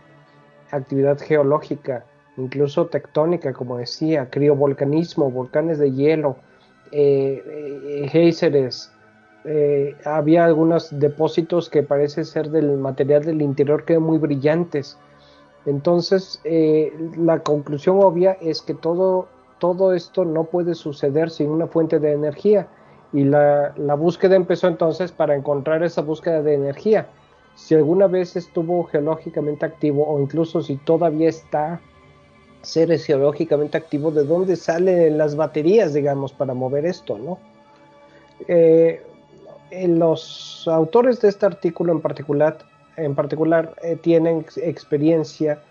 [0.70, 2.04] actividad geológica,
[2.36, 6.36] incluso tectónica, como decía, criovolcanismo, volcanes de hielo,
[6.90, 8.92] eh, géiseres,
[9.44, 14.98] eh, había algunos depósitos que parece ser del material del interior que eran muy brillantes.
[15.66, 19.28] Entonces, eh, la conclusión obvia es que todo,
[19.58, 22.68] todo esto no puede suceder sin una fuente de energía.
[23.12, 27.06] Y la, búsqueda empezó entonces para encontrar esa búsqueda de energía.
[27.54, 31.80] Si alguna vez estuvo geológicamente activo o incluso si todavía está
[32.62, 37.38] seres geológicamente activos, de dónde salen las baterías, digamos, para mover esto, ¿no?
[38.48, 39.02] Eh,
[39.70, 42.58] los autores de este artículo en particular,
[42.96, 45.62] en particular eh, tienen experiencia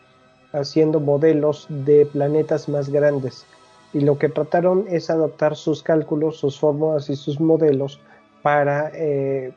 [0.53, 3.45] haciendo modelos de planetas más grandes
[3.93, 7.99] y lo que trataron es adaptar sus cálculos, sus fórmulas y sus modelos
[8.41, 9.53] para eh,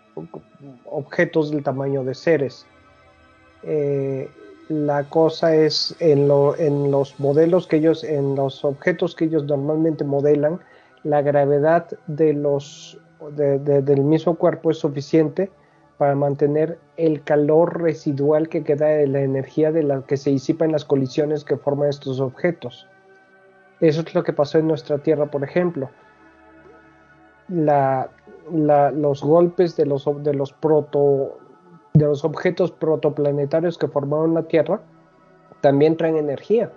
[0.84, 2.66] objetos del tamaño de seres
[4.68, 10.04] la cosa es en, en los modelos que ellos, en los objetos que ellos normalmente
[10.04, 10.60] modelan,
[11.02, 12.98] la gravedad de los,
[13.30, 15.50] del mismo cuerpo es suficiente
[15.98, 20.64] para mantener el calor residual que queda de la energía de la que se disipa
[20.64, 22.88] en las colisiones que forman estos objetos.
[23.84, 25.90] Eso es lo que pasó en nuestra Tierra, por ejemplo.
[27.48, 30.06] los golpes de los,
[32.24, 34.80] objetos protoplanetarios que formaron la Tierra
[35.60, 36.72] también traen energía.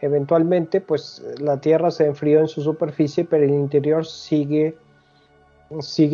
[0.00, 4.76] Eventualmente, pues la Tierra se enfrió en su superficie, pero el interior sigue,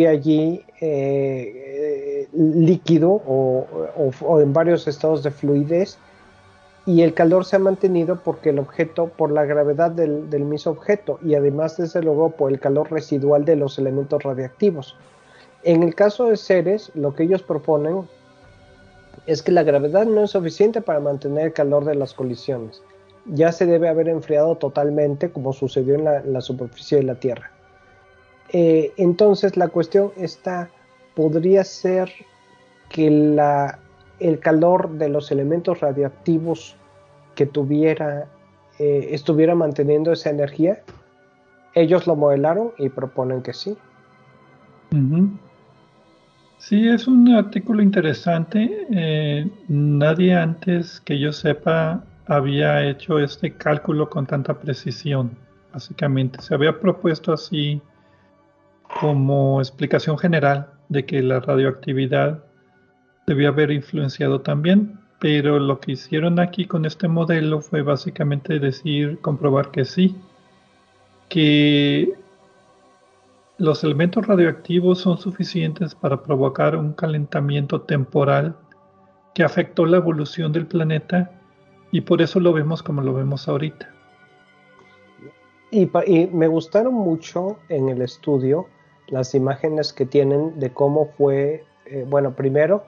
[0.09, 5.99] allí eh, líquido o, en varios estados de fluidez
[6.87, 11.19] y el calor se ha mantenido porque el objeto, por la gravedad del, mismo objeto
[11.23, 14.97] y además desde luego por el calor residual de los elementos radiactivos.
[15.63, 18.03] En el caso de seres, lo que ellos proponen
[19.27, 22.83] es que la gravedad no es suficiente para mantener el calor de las colisiones.
[23.25, 27.51] Ya se debe haber enfriado totalmente como sucedió en la, superficie de la Tierra.
[28.53, 30.69] Eh, entonces la cuestión está,
[31.15, 32.13] podría ser
[32.91, 33.79] que la,
[34.21, 36.77] el calor de los elementos radiactivos
[37.35, 38.29] que tuviera
[38.79, 40.83] eh, estuviera manteniendo esa energía.
[41.75, 43.77] Ellos lo modelaron y proponen que sí.
[46.59, 48.87] Sí, es un artículo interesante.
[48.93, 55.37] Eh, nadie antes que yo sepa había hecho este cálculo con tanta precisión.
[55.73, 57.83] Básicamente, se había propuesto así
[59.01, 62.45] como explicación general de que la radioactividad
[63.27, 69.19] debía haber influenciado también, pero lo que hicieron aquí con este modelo fue básicamente decir,
[69.21, 70.17] comprobar que sí,
[71.29, 72.15] que
[73.57, 78.57] los elementos radioactivos son suficientes para provocar un calentamiento temporal
[79.35, 81.31] que afectó la evolución del planeta
[81.91, 83.89] y por eso lo vemos como lo vemos ahorita.
[85.71, 85.89] Y,
[86.33, 88.67] me gustaron mucho en el estudio
[89.09, 92.85] las imágenes que tienen de cómo fue, eh, bueno, primero,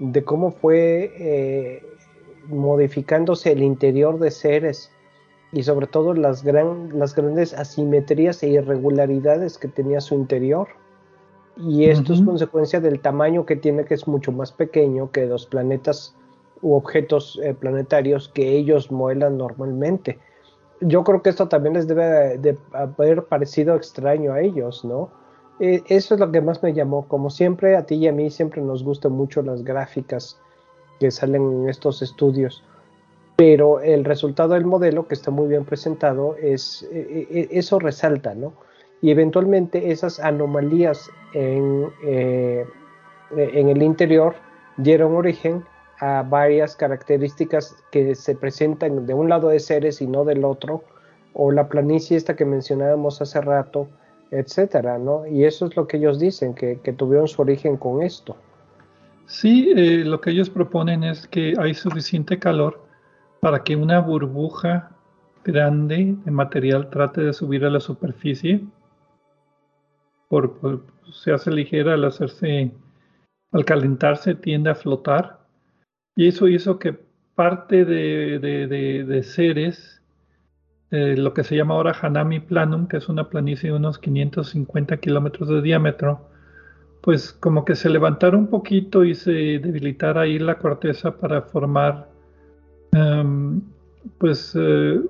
[0.00, 1.82] de cómo fue eh,
[2.48, 4.90] modificándose el interior de seres
[5.52, 10.68] y sobre todo las, gran, las grandes asimetrías e irregularidades que tenía su interior.
[11.56, 15.44] Y esto es consecuencia del tamaño que tiene, que es mucho más pequeño que los
[15.44, 16.16] planetas
[16.62, 20.18] u objetos eh, planetarios que ellos modelan normalmente.
[20.80, 25.10] Yo creo que esto también les debe de haber parecido extraño a ellos, ¿no?
[25.60, 27.06] Eh, eso es lo que más me llamó.
[27.06, 30.38] Como siempre, a ti y a mí siempre nos gustan mucho las gráficas
[30.98, 32.64] que salen en estos estudios
[33.40, 37.78] pero el resultado del modelo, que está muy bien presentado, es, e, e, e, eso
[37.78, 38.52] resalta, ¿no?
[39.00, 42.66] Y eventualmente esas anomalías en, eh,
[43.34, 44.34] en el interior
[44.76, 45.64] dieron origen
[46.00, 50.84] a varias características que se presentan de un lado de seres y no del otro,
[51.32, 53.88] o la planicie esta que mencionábamos hace rato,
[54.30, 55.26] etcétera, ¿no?
[55.26, 58.36] Y eso es lo que ellos dicen, que, tuvieron su origen con esto.
[59.26, 62.84] Sí, eh, lo que ellos proponen es que hay suficiente calor
[63.40, 64.90] para que una burbuja
[65.44, 68.64] grande de material trate de subir a la superficie.
[70.28, 72.72] Por, se hace ligera al hacerse,
[73.52, 75.40] al calentarse tiende a flotar.
[76.16, 76.98] Y eso hizo que
[77.34, 79.99] parte de, seres,
[80.90, 84.96] eh, lo que se llama ahora Hanami Planum, que es una planicie de unos 550
[84.98, 86.28] kilómetros de diámetro,
[87.00, 92.10] pues como que se levantara un poquito y se debilitara ahí la corteza para formar
[92.92, 93.60] Em,
[94.18, 95.00] pues eh,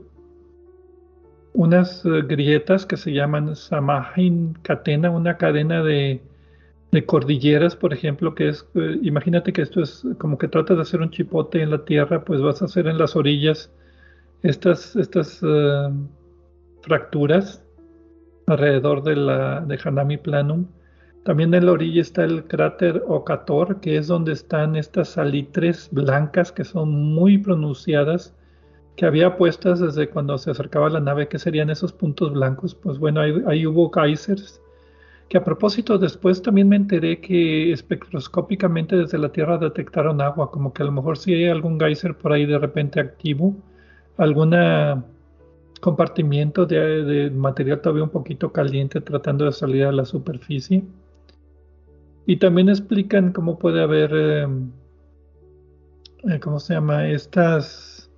[1.54, 6.20] unas eh, grietas que se llaman Samahin Catena, una cadena de,
[7.06, 8.66] cordilleras, por ejemplo, que es,
[9.02, 12.40] imagínate que esto es como que tratas de hacer un chipote en la tierra, pues
[12.40, 13.70] vas a hacer en las orillas
[14.42, 15.40] estas, estas
[16.82, 17.64] fracturas
[18.46, 20.66] alrededor de la de Hanami Planum
[21.24, 26.50] también en la orilla está el cráter Ocator, que es donde están estas salitres blancas
[26.50, 28.34] que son muy pronunciadas,
[28.96, 32.74] que había puestas desde cuando se acercaba la nave, que serían esos puntos blancos.
[32.74, 34.62] Pues bueno, ahí, hubo geysers,
[35.28, 40.72] que a propósito después también me enteré que espectroscópicamente desde la Tierra detectaron agua, como
[40.72, 43.54] que a lo mejor si hay algún geyser por ahí de repente activo,
[44.20, 44.54] algún
[45.80, 50.84] compartimiento de, material todavía un poquito caliente tratando de salir a la superficie.
[52.26, 54.70] Y también explican cómo puede haber, em,
[56.28, 57.08] eh, ¿cómo se llama?
[57.08, 58.10] Estas,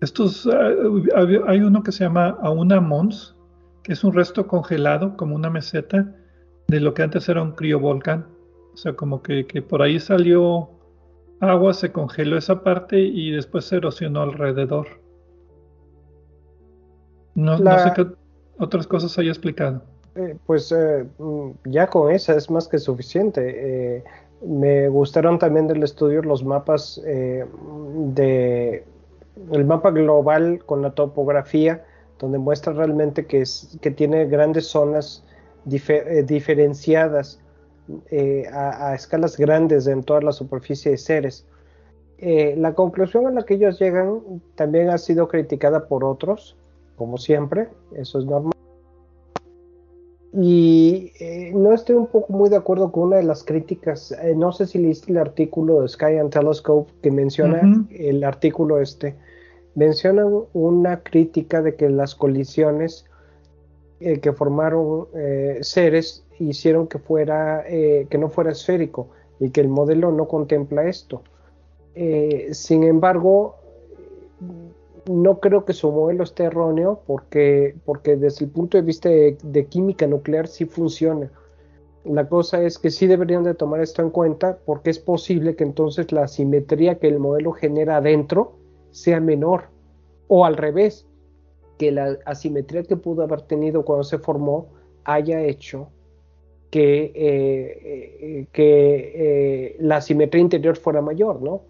[0.00, 3.36] estos, eh, hay uno que se llama Auna Mons,
[3.84, 6.12] que es un resto congelado, como una meseta,
[6.68, 8.26] de lo que antes era un criovolcán.
[8.72, 10.70] O sea, como que, por ahí salió
[11.40, 15.03] agua se congeló esa parte y después se erosionó alrededor.
[17.34, 18.06] No, sé qué
[18.58, 19.82] otras cosas haya explicado.
[20.16, 23.96] Eh, pues eh, mm, ya con esa es más que suficiente.
[23.96, 24.04] Eh,
[24.46, 28.84] me gustaron también del estudio los mapas de
[29.50, 31.82] el mapa global con la topografía,
[32.18, 35.24] donde muestra realmente que, es, que tiene grandes zonas
[35.64, 37.40] diferenciadas
[38.52, 41.46] a, escalas grandes en toda la superficie de Ceres.
[42.18, 44.20] la conclusión a la que ellos llegan
[44.56, 46.54] también ha sido criticada por otros,
[46.96, 48.54] como siempre, eso es normal.
[50.36, 54.10] Y eh, no estoy un poco muy de acuerdo con una de las críticas.
[54.10, 58.80] Eh, no sé si leíste el artículo de Sky and Telescope que menciona el artículo
[58.80, 59.14] este.
[59.76, 63.04] Menciona una crítica de que las colisiones
[64.00, 65.06] eh, que formaron
[65.60, 71.22] seres hicieron que fuera que no fuera esférico y que el modelo no contempla esto.
[72.50, 73.54] sin embargo,
[75.06, 79.66] no creo que su modelo esté erróneo porque, porque desde el punto de vista de,
[79.68, 81.30] química nuclear sí funciona.
[82.04, 85.64] La cosa es que sí deberían de tomar esto en cuenta porque es posible que
[85.64, 88.56] entonces la asimetría que el modelo genera adentro
[88.90, 89.64] sea menor
[90.28, 91.06] o al revés,
[91.78, 94.68] que la asimetría que pudo haber tenido cuando se formó
[95.04, 95.88] haya hecho
[96.74, 101.62] que, eh, eh, eh, la asimetría interior fuera mayor, ¿no?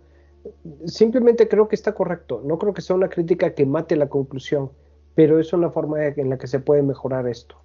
[0.86, 2.42] Simplemente creo que está correcto.
[2.44, 4.70] No creo que sea una crítica que mate la conclusión,
[5.14, 7.56] pero es una forma en la que se puede mejorar esto.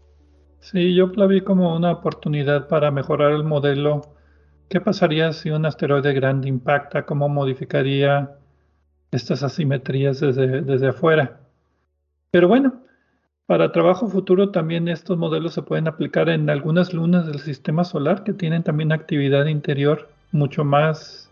[0.60, 4.02] Sí, yo la vi como una oportunidad para mejorar el modelo.
[4.68, 7.06] ¿Qué pasaría si un asteroide grande impacta?
[7.06, 8.36] ¿Cómo modificaría
[9.12, 11.40] estas asimetrías desde, desde afuera?
[12.32, 12.84] Pero bueno,
[13.46, 18.24] para trabajo futuro también estos modelos se pueden aplicar en algunas lunas del sistema solar
[18.24, 21.29] que tienen también actividad interior mucho más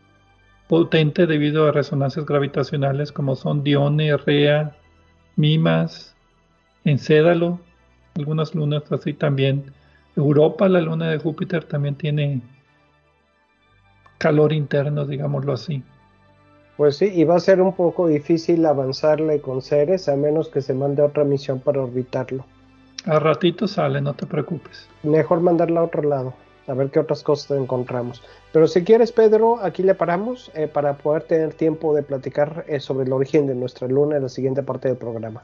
[0.68, 4.76] potente debido a resonancias gravitacionales como son Dione, Rea,
[5.36, 6.16] Mimas,
[6.84, 7.60] Encédalo,
[8.16, 9.74] algunas lunas así también.
[10.16, 12.42] Europa, la luna de Júpiter, también tiene
[14.18, 15.84] calor interno, digámoslo así.
[16.78, 20.62] Pues sí, y va a ser un poco difícil avanzarle con Ceres a menos que
[20.62, 22.46] se mande otra misión para orbitarlo.
[23.06, 24.88] A ratito sale, no te preocupes.
[25.04, 26.34] Mejor mandarla a otro lado
[26.68, 28.22] a ver qué otras cosas encontramos.
[28.52, 32.80] Pero si quieres, Pedro, aquí le paramos eh, para poder tener tiempo de platicar eh,
[32.80, 35.44] sobre el origen de nuestra luna en la siguiente parte del programa.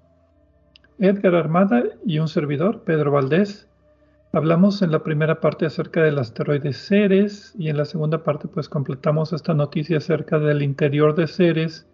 [1.01, 3.67] Edgar Armada y un servidor, Pedro Valdés.
[4.33, 8.69] Hablamos en la primera parte acerca del asteroide Ceres y en la segunda parte pues
[8.69, 11.87] completamos esta noticia acerca del interior de Ceres.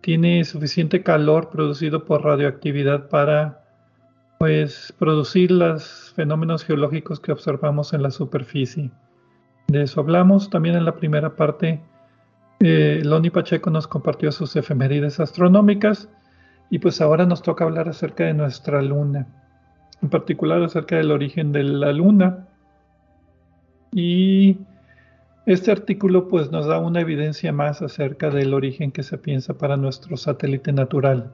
[0.00, 3.62] Tiene suficiente calor producido por radioactividad para
[4.38, 8.90] pues producir los fenómenos geológicos que observamos en la superficie.
[9.66, 11.82] De eso hablamos también en la primera parte.
[12.60, 16.08] Eh, Loni Pacheco nos compartió sus efemérides astronómicas
[16.70, 19.26] y pues ahora nos toca hablar acerca de nuestra luna.
[20.02, 22.46] en particular acerca del origen de la Luna.
[23.92, 24.58] Y
[25.46, 29.76] este artículo pues nos da una evidencia más acerca del origen que se piensa para
[29.76, 31.32] nuestro satélite natural.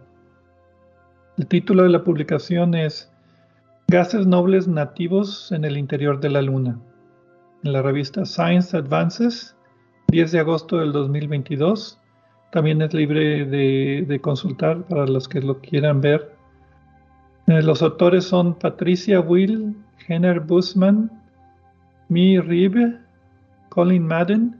[1.36, 3.12] El título de la publicación es
[3.88, 6.80] Gases nobles nativos en el interior de la Luna.
[7.64, 9.56] En la revista Science Advances,
[10.08, 12.00] 10 de agosto del 2022.
[12.54, 16.36] También es libre de, consultar para los que lo quieran ver.
[17.48, 19.74] Eh, los autores son Patricia Will,
[20.06, 21.10] Henner Busman,
[22.08, 22.96] Mi Ribe,
[23.70, 24.56] Colin Madden,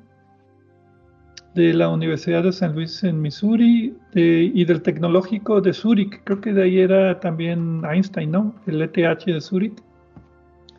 [1.55, 6.21] de la Universidad de San Luis en Missouri y del Tecnológico de Zurich.
[6.25, 8.57] Creo que de ahí era también Einstein, ¿no?
[8.67, 9.81] El ETH de Zurich.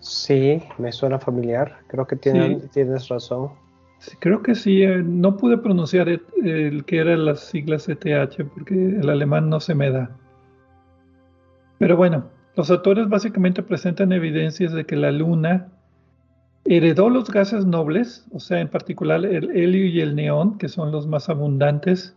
[0.02, 1.78] Sí, me suena familiar.
[1.88, 3.52] Creo que tienes razón.
[4.20, 4.84] Creo que sí.
[4.84, 9.76] Eh, no pude pronunciar el, que eran las siglas ETH porque el alemán no se
[9.76, 10.12] me da.
[11.78, 12.26] Pero bueno,
[12.56, 15.68] los autores básicamente presentan evidencias de que la Luna
[16.68, 20.92] Heredó los gases nobles, o sea, en particular el helio y el neón, que son
[20.92, 22.16] los más abundantes.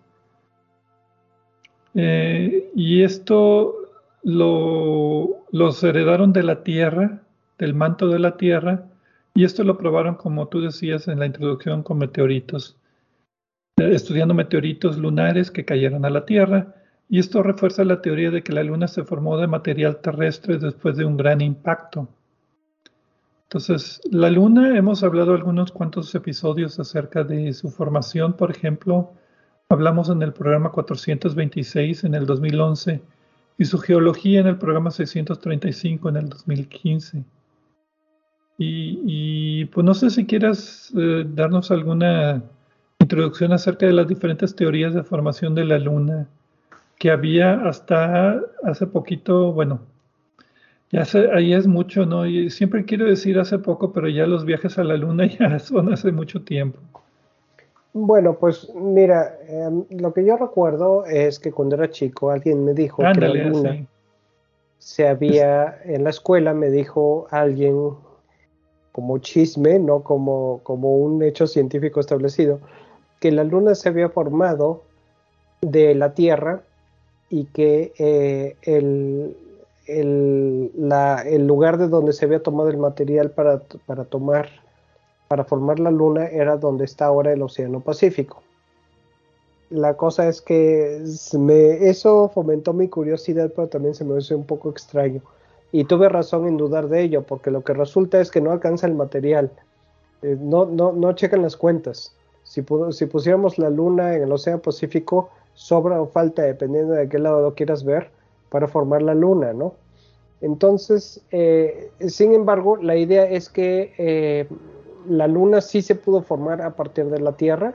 [1.95, 3.75] Eh, y esto
[4.23, 7.21] lo, los heredaron de la Tierra,
[7.59, 8.87] del manto de la Tierra,
[9.35, 12.77] y esto lo probaron, como tú decías en la introducción, con meteoritos,
[13.79, 16.75] eh, estudiando meteoritos lunares que cayeron a la Tierra.
[17.09, 20.97] Y esto refuerza la teoría de que la Luna se formó de material terrestre después
[20.97, 22.09] de un gran impacto.
[23.45, 29.13] Entonces, la Luna, hemos hablado algunos cuantos episodios acerca de su formación, por ejemplo,
[29.71, 33.01] hablamos en el programa 426 en el 2011
[33.57, 37.25] y su geología en el programa 635 en el 2015.
[38.61, 42.43] Y, pues no sé si quieras eh, darnos alguna
[42.99, 46.27] introducción acerca de las diferentes teorías de formación de la Luna
[46.99, 49.81] que había hasta hace poquito, bueno,
[50.91, 51.05] ya
[51.35, 52.27] ahí es mucho, ¿no?
[52.27, 55.93] Y siempre quiero decir hace poco, pero ya los viajes a la luna ya son
[55.93, 56.79] hace mucho tiempo.
[57.93, 62.75] Bueno, pues mira, em, lo que yo recuerdo es que cuando era chico alguien me
[62.75, 63.87] dijo que la luna
[64.79, 67.95] se había, en la escuela me dijo alguien
[68.99, 72.59] como chisme, no como, como un hecho científico establecido,
[73.21, 74.83] que la luna se había formado
[75.61, 76.63] de la Tierra
[77.31, 79.37] y que eh, el,
[79.87, 83.61] el, lugar de donde se había tomado el material para,
[84.09, 84.49] tomar,
[85.29, 88.43] para formar la luna era donde está ahora el Océano Pacífico.
[89.71, 91.05] La cosa es que
[91.83, 95.23] eso fomentó mi curiosidad, pero también se me hizo un poco extraño.
[95.71, 98.87] Y tuve razón en dudar de ello, porque lo que resulta es que no alcanza
[98.87, 99.51] el material.
[100.23, 102.15] Eh, no, no, no checan las cuentas.
[102.43, 107.19] Si, si pusiéramos la luna en el Océano Pacífico, sobra o falta, dependiendo de qué
[107.19, 108.11] lado lo quieras ver,
[108.49, 109.75] para formar la luna, ¿no?
[110.41, 114.47] Entonces, eh, sin embargo, la idea es que eh,
[115.09, 117.75] la luna sí se pudo formar a partir de la Tierra,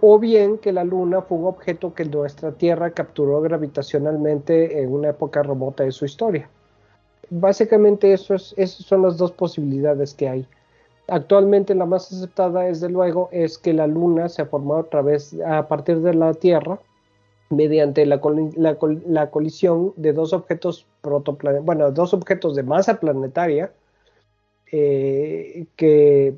[0.00, 5.10] o bien que la luna fue un objeto que nuestra Tierra capturó gravitacionalmente en una
[5.10, 6.48] época remota de su historia.
[7.34, 10.46] Básicamente eso esas son las dos posibilidades que hay.
[11.08, 15.66] Actualmente la más aceptada, desde luego, es que la luna se formó otra vez a
[15.66, 16.78] partir de la Tierra,
[17.48, 18.20] mediante la,
[19.30, 20.86] colisión de dos objetos
[21.62, 23.72] bueno, dos objetos de masa planetaria
[24.70, 26.36] eh, que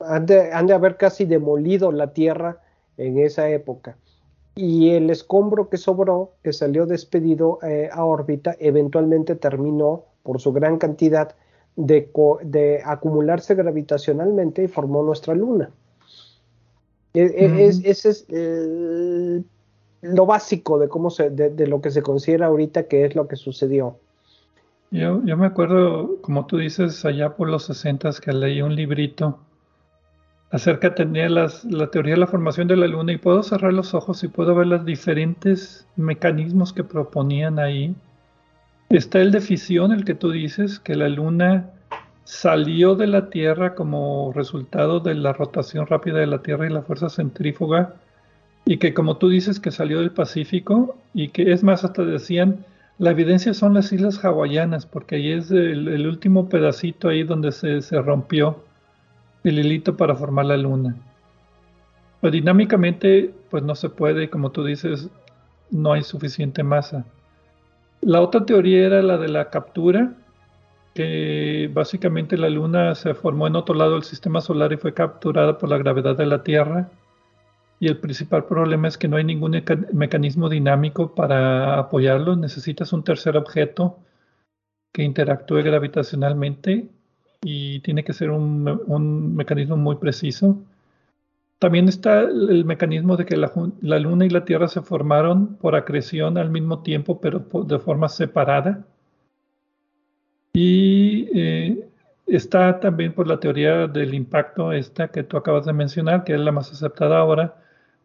[0.00, 2.60] han de, haber casi demolido la Tierra
[2.98, 3.96] en esa época.
[4.56, 10.52] Y el escombro que sobró, que salió despedido eh, a órbita, eventualmente terminó por su
[10.52, 11.34] gran cantidad
[11.76, 15.70] de, acumularse gravitacionalmente y formó nuestra luna.
[17.12, 19.44] E, e, ese es el
[20.02, 23.36] lo básico de cómo se, de, lo que se considera ahorita que es lo que
[23.36, 23.98] sucedió.
[24.90, 29.38] Yo, yo me acuerdo, como tú dices, allá por los 60 que leí un librito
[30.56, 33.94] acerca de las, la teoría de la formación de la luna y puedo cerrar los
[33.94, 37.94] ojos y puedo ver los diferentes mecanismos que proponían ahí.
[38.88, 41.70] Está el de fisión, el que tú dices, que la luna
[42.24, 46.82] salió de la Tierra como resultado de la rotación rápida de la Tierra y la
[46.82, 47.94] fuerza centrífuga
[48.64, 52.64] y que como tú dices que salió del Pacífico y que es más hasta decían
[52.98, 57.80] la evidencia son las islas hawaianas porque ahí es el, último pedacito ahí donde se,
[58.02, 58.64] rompió
[59.48, 60.96] el hilito para formar la luna.
[62.20, 65.10] Pues dinámicamente pues no se puede, como tú dices,
[65.70, 67.04] no hay suficiente masa.
[68.00, 70.14] La otra teoría era la de la captura,
[70.94, 75.58] que básicamente la luna se formó en otro lado del sistema solar y fue capturada
[75.58, 76.88] por la gravedad de la Tierra
[77.78, 82.36] y el principal problema es que no hay ningún mecanismo dinámico para apoyarlo.
[82.36, 83.98] Necesitas un tercer objeto
[84.92, 86.88] que interactúe gravitacionalmente
[87.42, 90.58] y tiene que ser un, mecanismo muy preciso.
[91.58, 96.38] También está el mecanismo de que la, Luna y la Tierra se formaron por acreción
[96.38, 98.84] al mismo tiempo, pero de forma separada.
[100.52, 101.88] Y eh,
[102.26, 106.40] está también por la teoría del impacto, esta que tú acabas de mencionar, que es
[106.40, 107.56] la más aceptada ahora,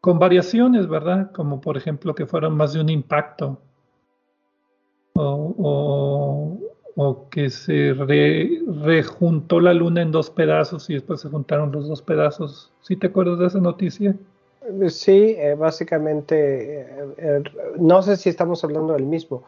[0.02, 1.32] con variaciones, ¿verdad?
[1.32, 3.62] Como por ejemplo que fueron más de un impacto.
[5.14, 6.60] O,
[7.30, 12.72] que se rejuntó la luna en dos pedazos y después se juntaron los dos pedazos.
[12.82, 14.16] ¿Sí te acuerdas de esa noticia?
[14.90, 16.82] Sí, eh, básicamente,
[17.18, 17.44] eh,
[17.80, 19.44] no sé si estamos hablando del mismo.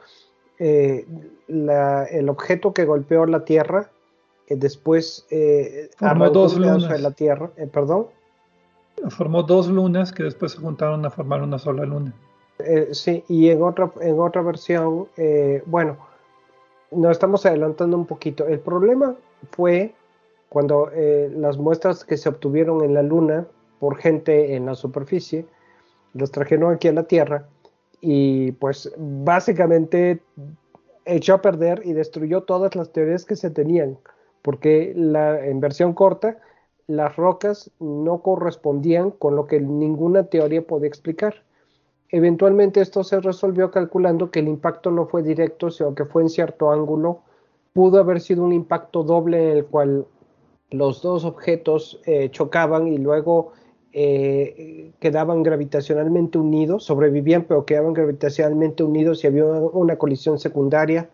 [0.59, 1.05] Eh,
[1.47, 3.89] el objeto que golpeó la Tierra
[4.47, 5.25] después
[5.97, 8.07] formó dos lunas de la Tierra, perdón
[9.09, 12.13] formó dos lunas que después se juntaron a formar una sola luna.
[12.91, 15.07] Sí, y en otra, en otra versión,
[15.65, 15.97] bueno,
[16.95, 18.47] nos estamos adelantando un poquito.
[18.47, 19.15] El problema
[19.51, 19.93] fue
[20.49, 23.47] cuando eh, las muestras que se obtuvieron en la luna
[23.79, 25.45] por gente en la superficie,
[26.13, 27.47] las trajeron aquí a la Tierra
[28.01, 30.21] y pues básicamente
[31.05, 33.97] echó a perder y destruyó todas las teorías que se tenían,
[34.41, 36.37] porque la, en versión corta,
[36.87, 41.43] las rocas no correspondían con lo que ninguna teoría podía explicar.
[42.13, 46.29] Eventualmente esto se resolvió calculando que el impacto no fue directo, sino que fue en
[46.29, 47.21] cierto ángulo.
[47.73, 50.05] Pudo haber sido un impacto doble en el cual
[50.69, 53.53] los dos objetos eh, chocaban y luego
[53.93, 61.09] eh, quedaban gravitacionalmente unidos, sobrevivían pero quedaban gravitacionalmente unidos y había una colisión secundaria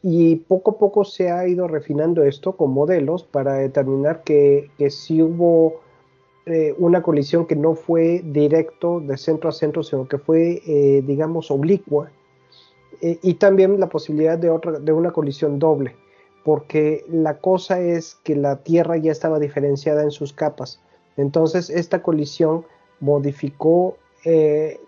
[0.00, 5.22] y poco a poco se ha ido refinando esto con modelos para determinar que, si
[5.22, 5.80] hubo
[6.48, 11.02] eh, una colisión que no fue directo de centro a centro, sino que fue, eh,
[11.04, 12.12] digamos, oblicua.
[13.00, 15.96] Eh, y también la posibilidad de, otra, de una colisión doble,
[16.44, 20.80] porque la cosa es que la Tierra ya estaba diferenciada en sus capas.
[21.16, 22.64] Entonces, esta colisión
[23.00, 23.96] modificó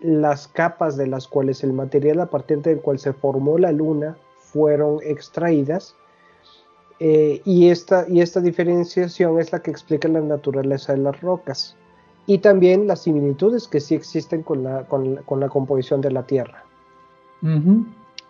[0.01, 4.17] las capas de las cuales el material a partir del cual se formó la Luna
[4.37, 5.95] fueron extraídas.
[6.99, 11.75] Eh, y, esta, y esta diferenciación es la que explica la naturaleza de las rocas
[12.25, 16.63] y también las similitudes que sí existen con la, con, la composición de la Tierra.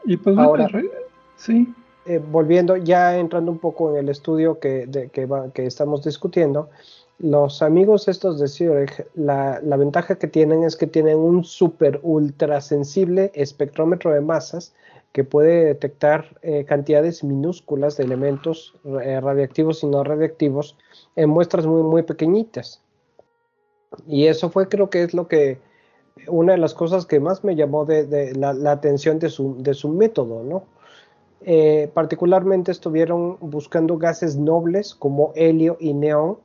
[0.06, 0.70] Y pues ahora,
[1.36, 1.74] sí.
[2.06, 6.70] Eh, volviendo, ya entrando un poco en el estudio que, que, que estamos discutiendo,
[7.20, 12.00] los amigos estos de Zurich, la, la, ventaja que tienen es que tienen un super
[12.02, 14.74] ultra sensible espectrómetro de masas
[15.12, 20.78] que puede detectar eh, cantidades minúsculas de elementos eh, radiactivos y no radiactivos
[21.16, 22.82] en muestras muy, muy pequeñitas.
[24.08, 25.60] Y eso fue creo que es lo que,
[26.28, 29.90] una de las cosas que más me llamó de, la, atención de su, de su
[29.90, 30.64] método, ¿no?
[31.42, 36.38] Eh, particularmente estuvieron buscando gases nobles como helio y neón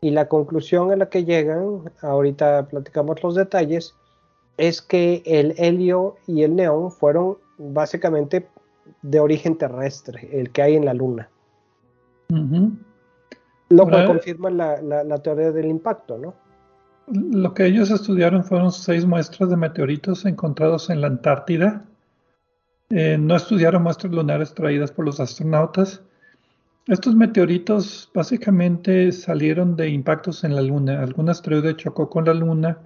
[0.00, 3.94] y la conclusión a la que llegan, ahorita platicamos los detalles,
[4.56, 8.48] es que el helio y el neón fueron básicamente
[9.02, 11.28] de origen terrestre, el que hay en la Luna.
[13.68, 16.34] Lo cual confirma la, teoría del impacto, ¿no?
[17.08, 21.84] Lo que ellos estudiaron fueron seis muestras de meteoritos encontrados en la Antártida.
[22.90, 26.02] Eh, no estudiaron muestras lunares traídas por los astronautas.
[26.86, 31.00] Estos meteoritos básicamente salieron de impactos en la Luna.
[31.00, 32.78] Algún asteroide chocó con la Luna,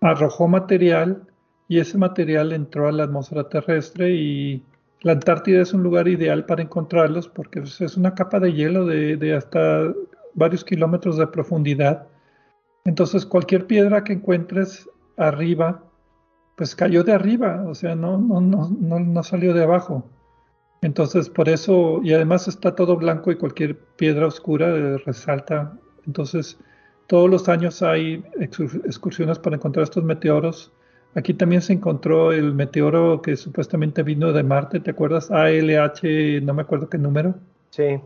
[0.00, 1.22] arrojó material
[1.68, 4.62] y ese material entró a la atmósfera terrestre y
[5.02, 8.86] la Antártida es un lugar ideal para encontrarlos porque pues, es una capa de hielo
[8.86, 9.92] de, hasta
[10.34, 12.06] varios kilómetros de profundidad.
[12.84, 15.82] Entonces cualquier piedra que encuentres arriba,
[16.56, 18.68] pues cayó de arriba, o sea, no, no, no,
[19.00, 20.08] no, salió de abajo.
[20.82, 25.76] Entonces por eso, y además está todo blanco y cualquier piedra oscura eh, resalta.
[26.06, 26.58] Entonces
[27.08, 30.72] todos los años hay excursiones para encontrar estos meteoros
[31.14, 35.30] Aquí también se encontró el meteoro que supuestamente vino de Marte, ¿te acuerdas?
[35.30, 37.34] ALH, no me acuerdo qué número.
[37.70, 38.00] Sí.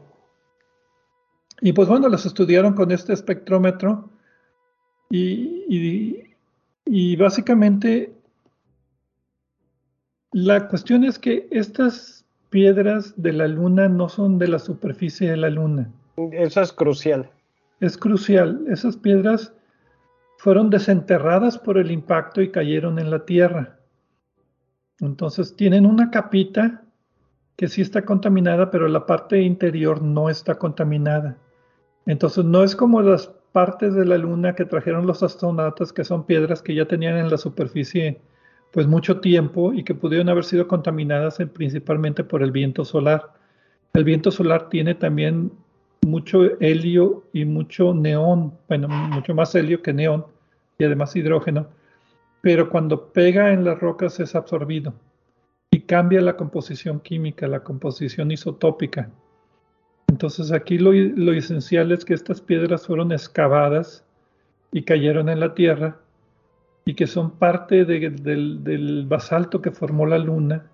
[1.60, 4.10] Y pues bueno, los estudiaron con este espectrómetro
[5.08, 6.34] y,
[6.84, 8.12] y básicamente
[10.32, 15.36] la cuestión es que estas piedras de la Luna no son de la superficie de
[15.36, 15.90] la Luna.
[16.32, 17.30] Eso es crucial.
[17.80, 18.64] Es crucial.
[18.68, 19.52] Esas piedras
[20.38, 23.78] fueron desenterradas por el impacto y cayeron en la tierra.
[25.00, 26.82] Entonces tienen una capita
[27.56, 31.38] que sí está contaminada, pero la parte interior no está contaminada.
[32.06, 36.26] Entonces no es como las partes de la luna que trajeron los astronautas, que son
[36.26, 38.20] piedras que ya tenían en la superficie
[38.72, 43.32] pues mucho tiempo y que pudieron haber sido contaminadas principalmente por el viento solar.
[43.94, 45.50] El viento solar tiene también
[46.06, 50.24] mucho helio y mucho neón, bueno, mucho más helio que neón
[50.78, 51.68] y además hidrógeno,
[52.40, 54.94] pero cuando pega en las rocas es absorbido
[55.70, 59.10] y cambia la composición química, la composición isotópica.
[60.06, 60.92] Entonces aquí lo,
[61.32, 64.04] esencial es que estas piedras fueron excavadas
[64.72, 65.98] y cayeron en la Tierra
[66.84, 70.70] y que son parte del, basalto que formó la Luna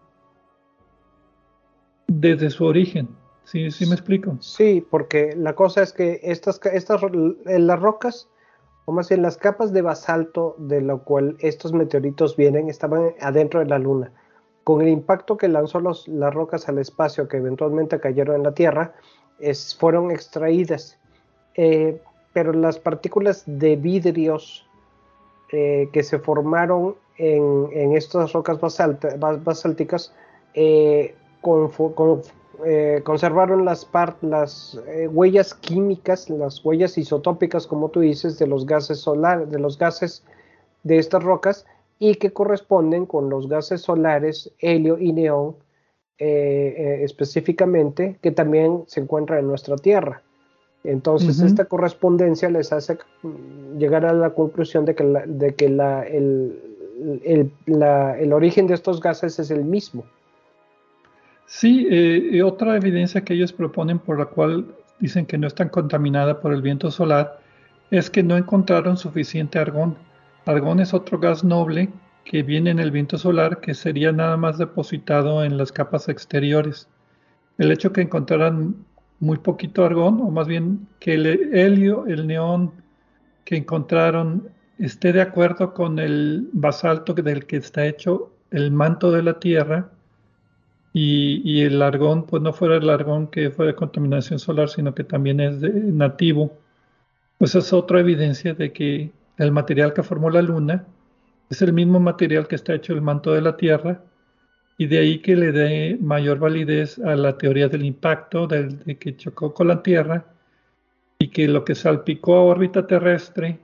[2.07, 3.09] desde su origen.
[3.45, 4.37] ¿Sí, ¿Sí me explico?
[4.41, 7.01] Sí, porque la cosa es que estas, estas
[7.45, 8.29] las rocas,
[8.85, 13.61] o más bien las capas de basalto de lo cual estos meteoritos vienen, estaban adentro
[13.61, 14.13] de la Luna.
[14.65, 18.95] Con el impacto que lanzó las rocas al espacio, que eventualmente cayeron en la Tierra,
[19.79, 20.99] fueron extraídas.
[21.55, 22.01] Eh,
[22.33, 24.67] pero las partículas de vidrios
[25.51, 30.15] eh, que se formaron en, estas rocas basálticas
[30.55, 31.15] eh,
[33.05, 33.89] conservaron las,
[34.23, 39.79] las huellas químicas, las huellas isotópicas, como tú dices, de los gases solares, de los
[39.79, 40.25] gases
[40.83, 41.67] de estas rocas
[41.99, 45.57] y que corresponden con los gases solares helio y neón
[46.19, 50.23] eh, eh, específicamente que también se encuentra en nuestra Tierra.
[50.85, 52.99] Entonces, esta correspondencia les hace
[53.79, 56.61] llegar a la conclusión de que, de que la, el,
[57.25, 60.05] el, origen de estos gases es el mismo.
[61.47, 64.67] Sí, eh, otra evidencia que ellos proponen por la cual
[64.99, 67.41] dicen que no están contaminada por el viento solar
[67.91, 69.97] es que no encontraron suficiente argón.
[70.47, 71.91] Argón es otro gas noble
[72.25, 76.89] que viene en el viento solar que sería nada más depositado en las capas exteriores.
[77.59, 78.77] El hecho que encontraran
[79.21, 82.73] muy poquito argón, o más bien que el helio, el neón
[83.45, 89.23] que encontraron esté de acuerdo con el basalto del que está hecho el manto de
[89.23, 89.91] la Tierra
[90.93, 95.05] y, el argón, pues no fuera el argón que fue de contaminación solar, sino que
[95.05, 96.59] también es nativo,
[97.39, 100.85] pues es otra evidencia de que el material que formó la Luna
[101.51, 104.03] es el mismo material que está hecho el manto de la Tierra
[104.77, 109.17] y de ahí que le dé mayor validez a la teoría del impacto, de que
[109.17, 110.27] chocó con la Tierra
[111.19, 113.61] y que lo que salpicó a órbita terrestre,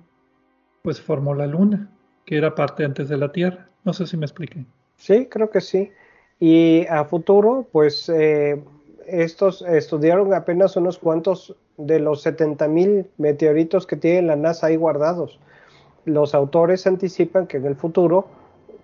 [0.82, 1.90] pues formó la Luna,
[2.24, 3.68] que era parte antes de la Tierra.
[3.84, 4.64] No sé si me expliqué.
[4.96, 5.90] Sí, creo que sí.
[6.40, 8.62] Y a futuro, pues eh,
[9.06, 15.38] estos estudiaron apenas unos cuantos de los 70.000 meteoritos que tiene la NASA ahí guardados
[16.08, 18.26] los autores anticipan que en el futuro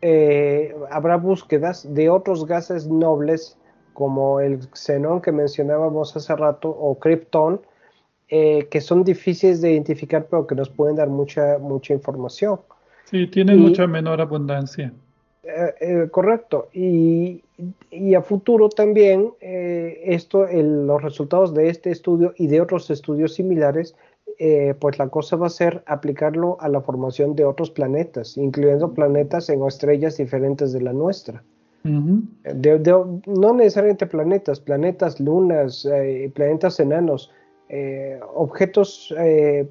[0.03, 3.57] eh, habrá búsquedas de otros gases nobles
[3.93, 7.61] como el xenón que mencionábamos hace rato o krypton,
[8.29, 12.61] eh, que son difíciles de identificar pero que nos pueden dar mucha, mucha información.
[13.05, 14.93] Sí, tienen mucha menor abundancia.
[15.47, 16.69] Eh, correcto.
[16.73, 17.43] Y,
[18.17, 23.95] a futuro también esto, los resultados de este estudio y de otros estudios similares
[24.39, 28.93] eh, pues la cosa va a ser aplicarlo a la formación de otros planetas, incluyendo
[28.93, 31.45] planetas en estrellas diferentes de la nuestra.
[31.85, 37.31] no necesariamente planetas, planetas, lunas, eh, planetas enanos,
[37.69, 39.69] eh, objetos de,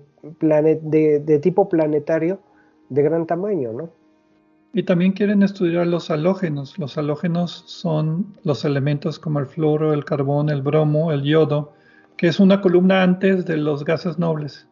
[1.19, 2.39] de, tipo planetario
[2.89, 3.89] de gran tamaño, ¿no?
[4.75, 6.79] Y también quieren estudiar los halógenos.
[6.79, 11.73] Los halógenos son los elementos como el fluoro, el carbón, el bromo, el yodo,
[12.17, 14.67] que es una columna antes de los gases nobles,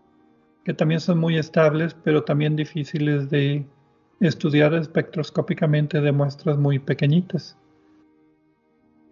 [0.65, 3.63] que también son muy estables, pero también difíciles de
[4.19, 7.55] estudiar espectroscópicamente de muestras muy pequeñitas.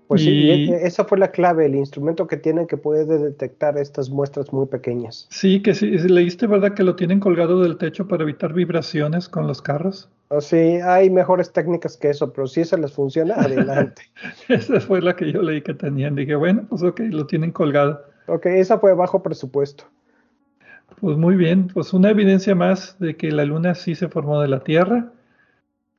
[0.08, 4.52] Pues sí, esa fue la clave, el instrumento que tienen que puede detectar estas muestras
[4.52, 5.28] muy pequeñas.
[5.30, 6.74] Sí, que sí, leíste, ¿verdad?
[6.74, 10.10] Que lo tienen colgado del techo para evitar vibraciones con los carros.
[10.42, 14.04] Sí, hay mejores técnicas que eso, pero si eso les funciona, adelante.
[14.48, 16.16] esa fue la que yo leí que tenían.
[16.16, 18.06] Dije, bueno, pues ok, lo tienen colgado.
[18.28, 19.86] Ok, esa fue bajo presupuesto.
[21.02, 24.50] Pues muy bien, pues una evidencia más de que la Luna sí se formó de
[24.50, 25.12] la Tierra.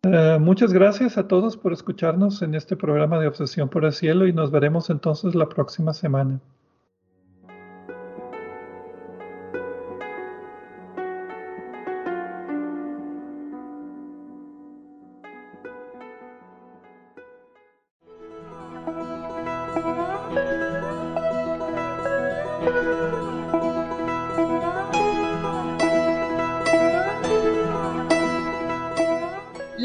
[0.02, 4.26] Eh, muchas gracias a todos por escucharnos en este programa de Obsesión por el Cielo
[4.26, 6.40] y nos veremos entonces la próxima semana.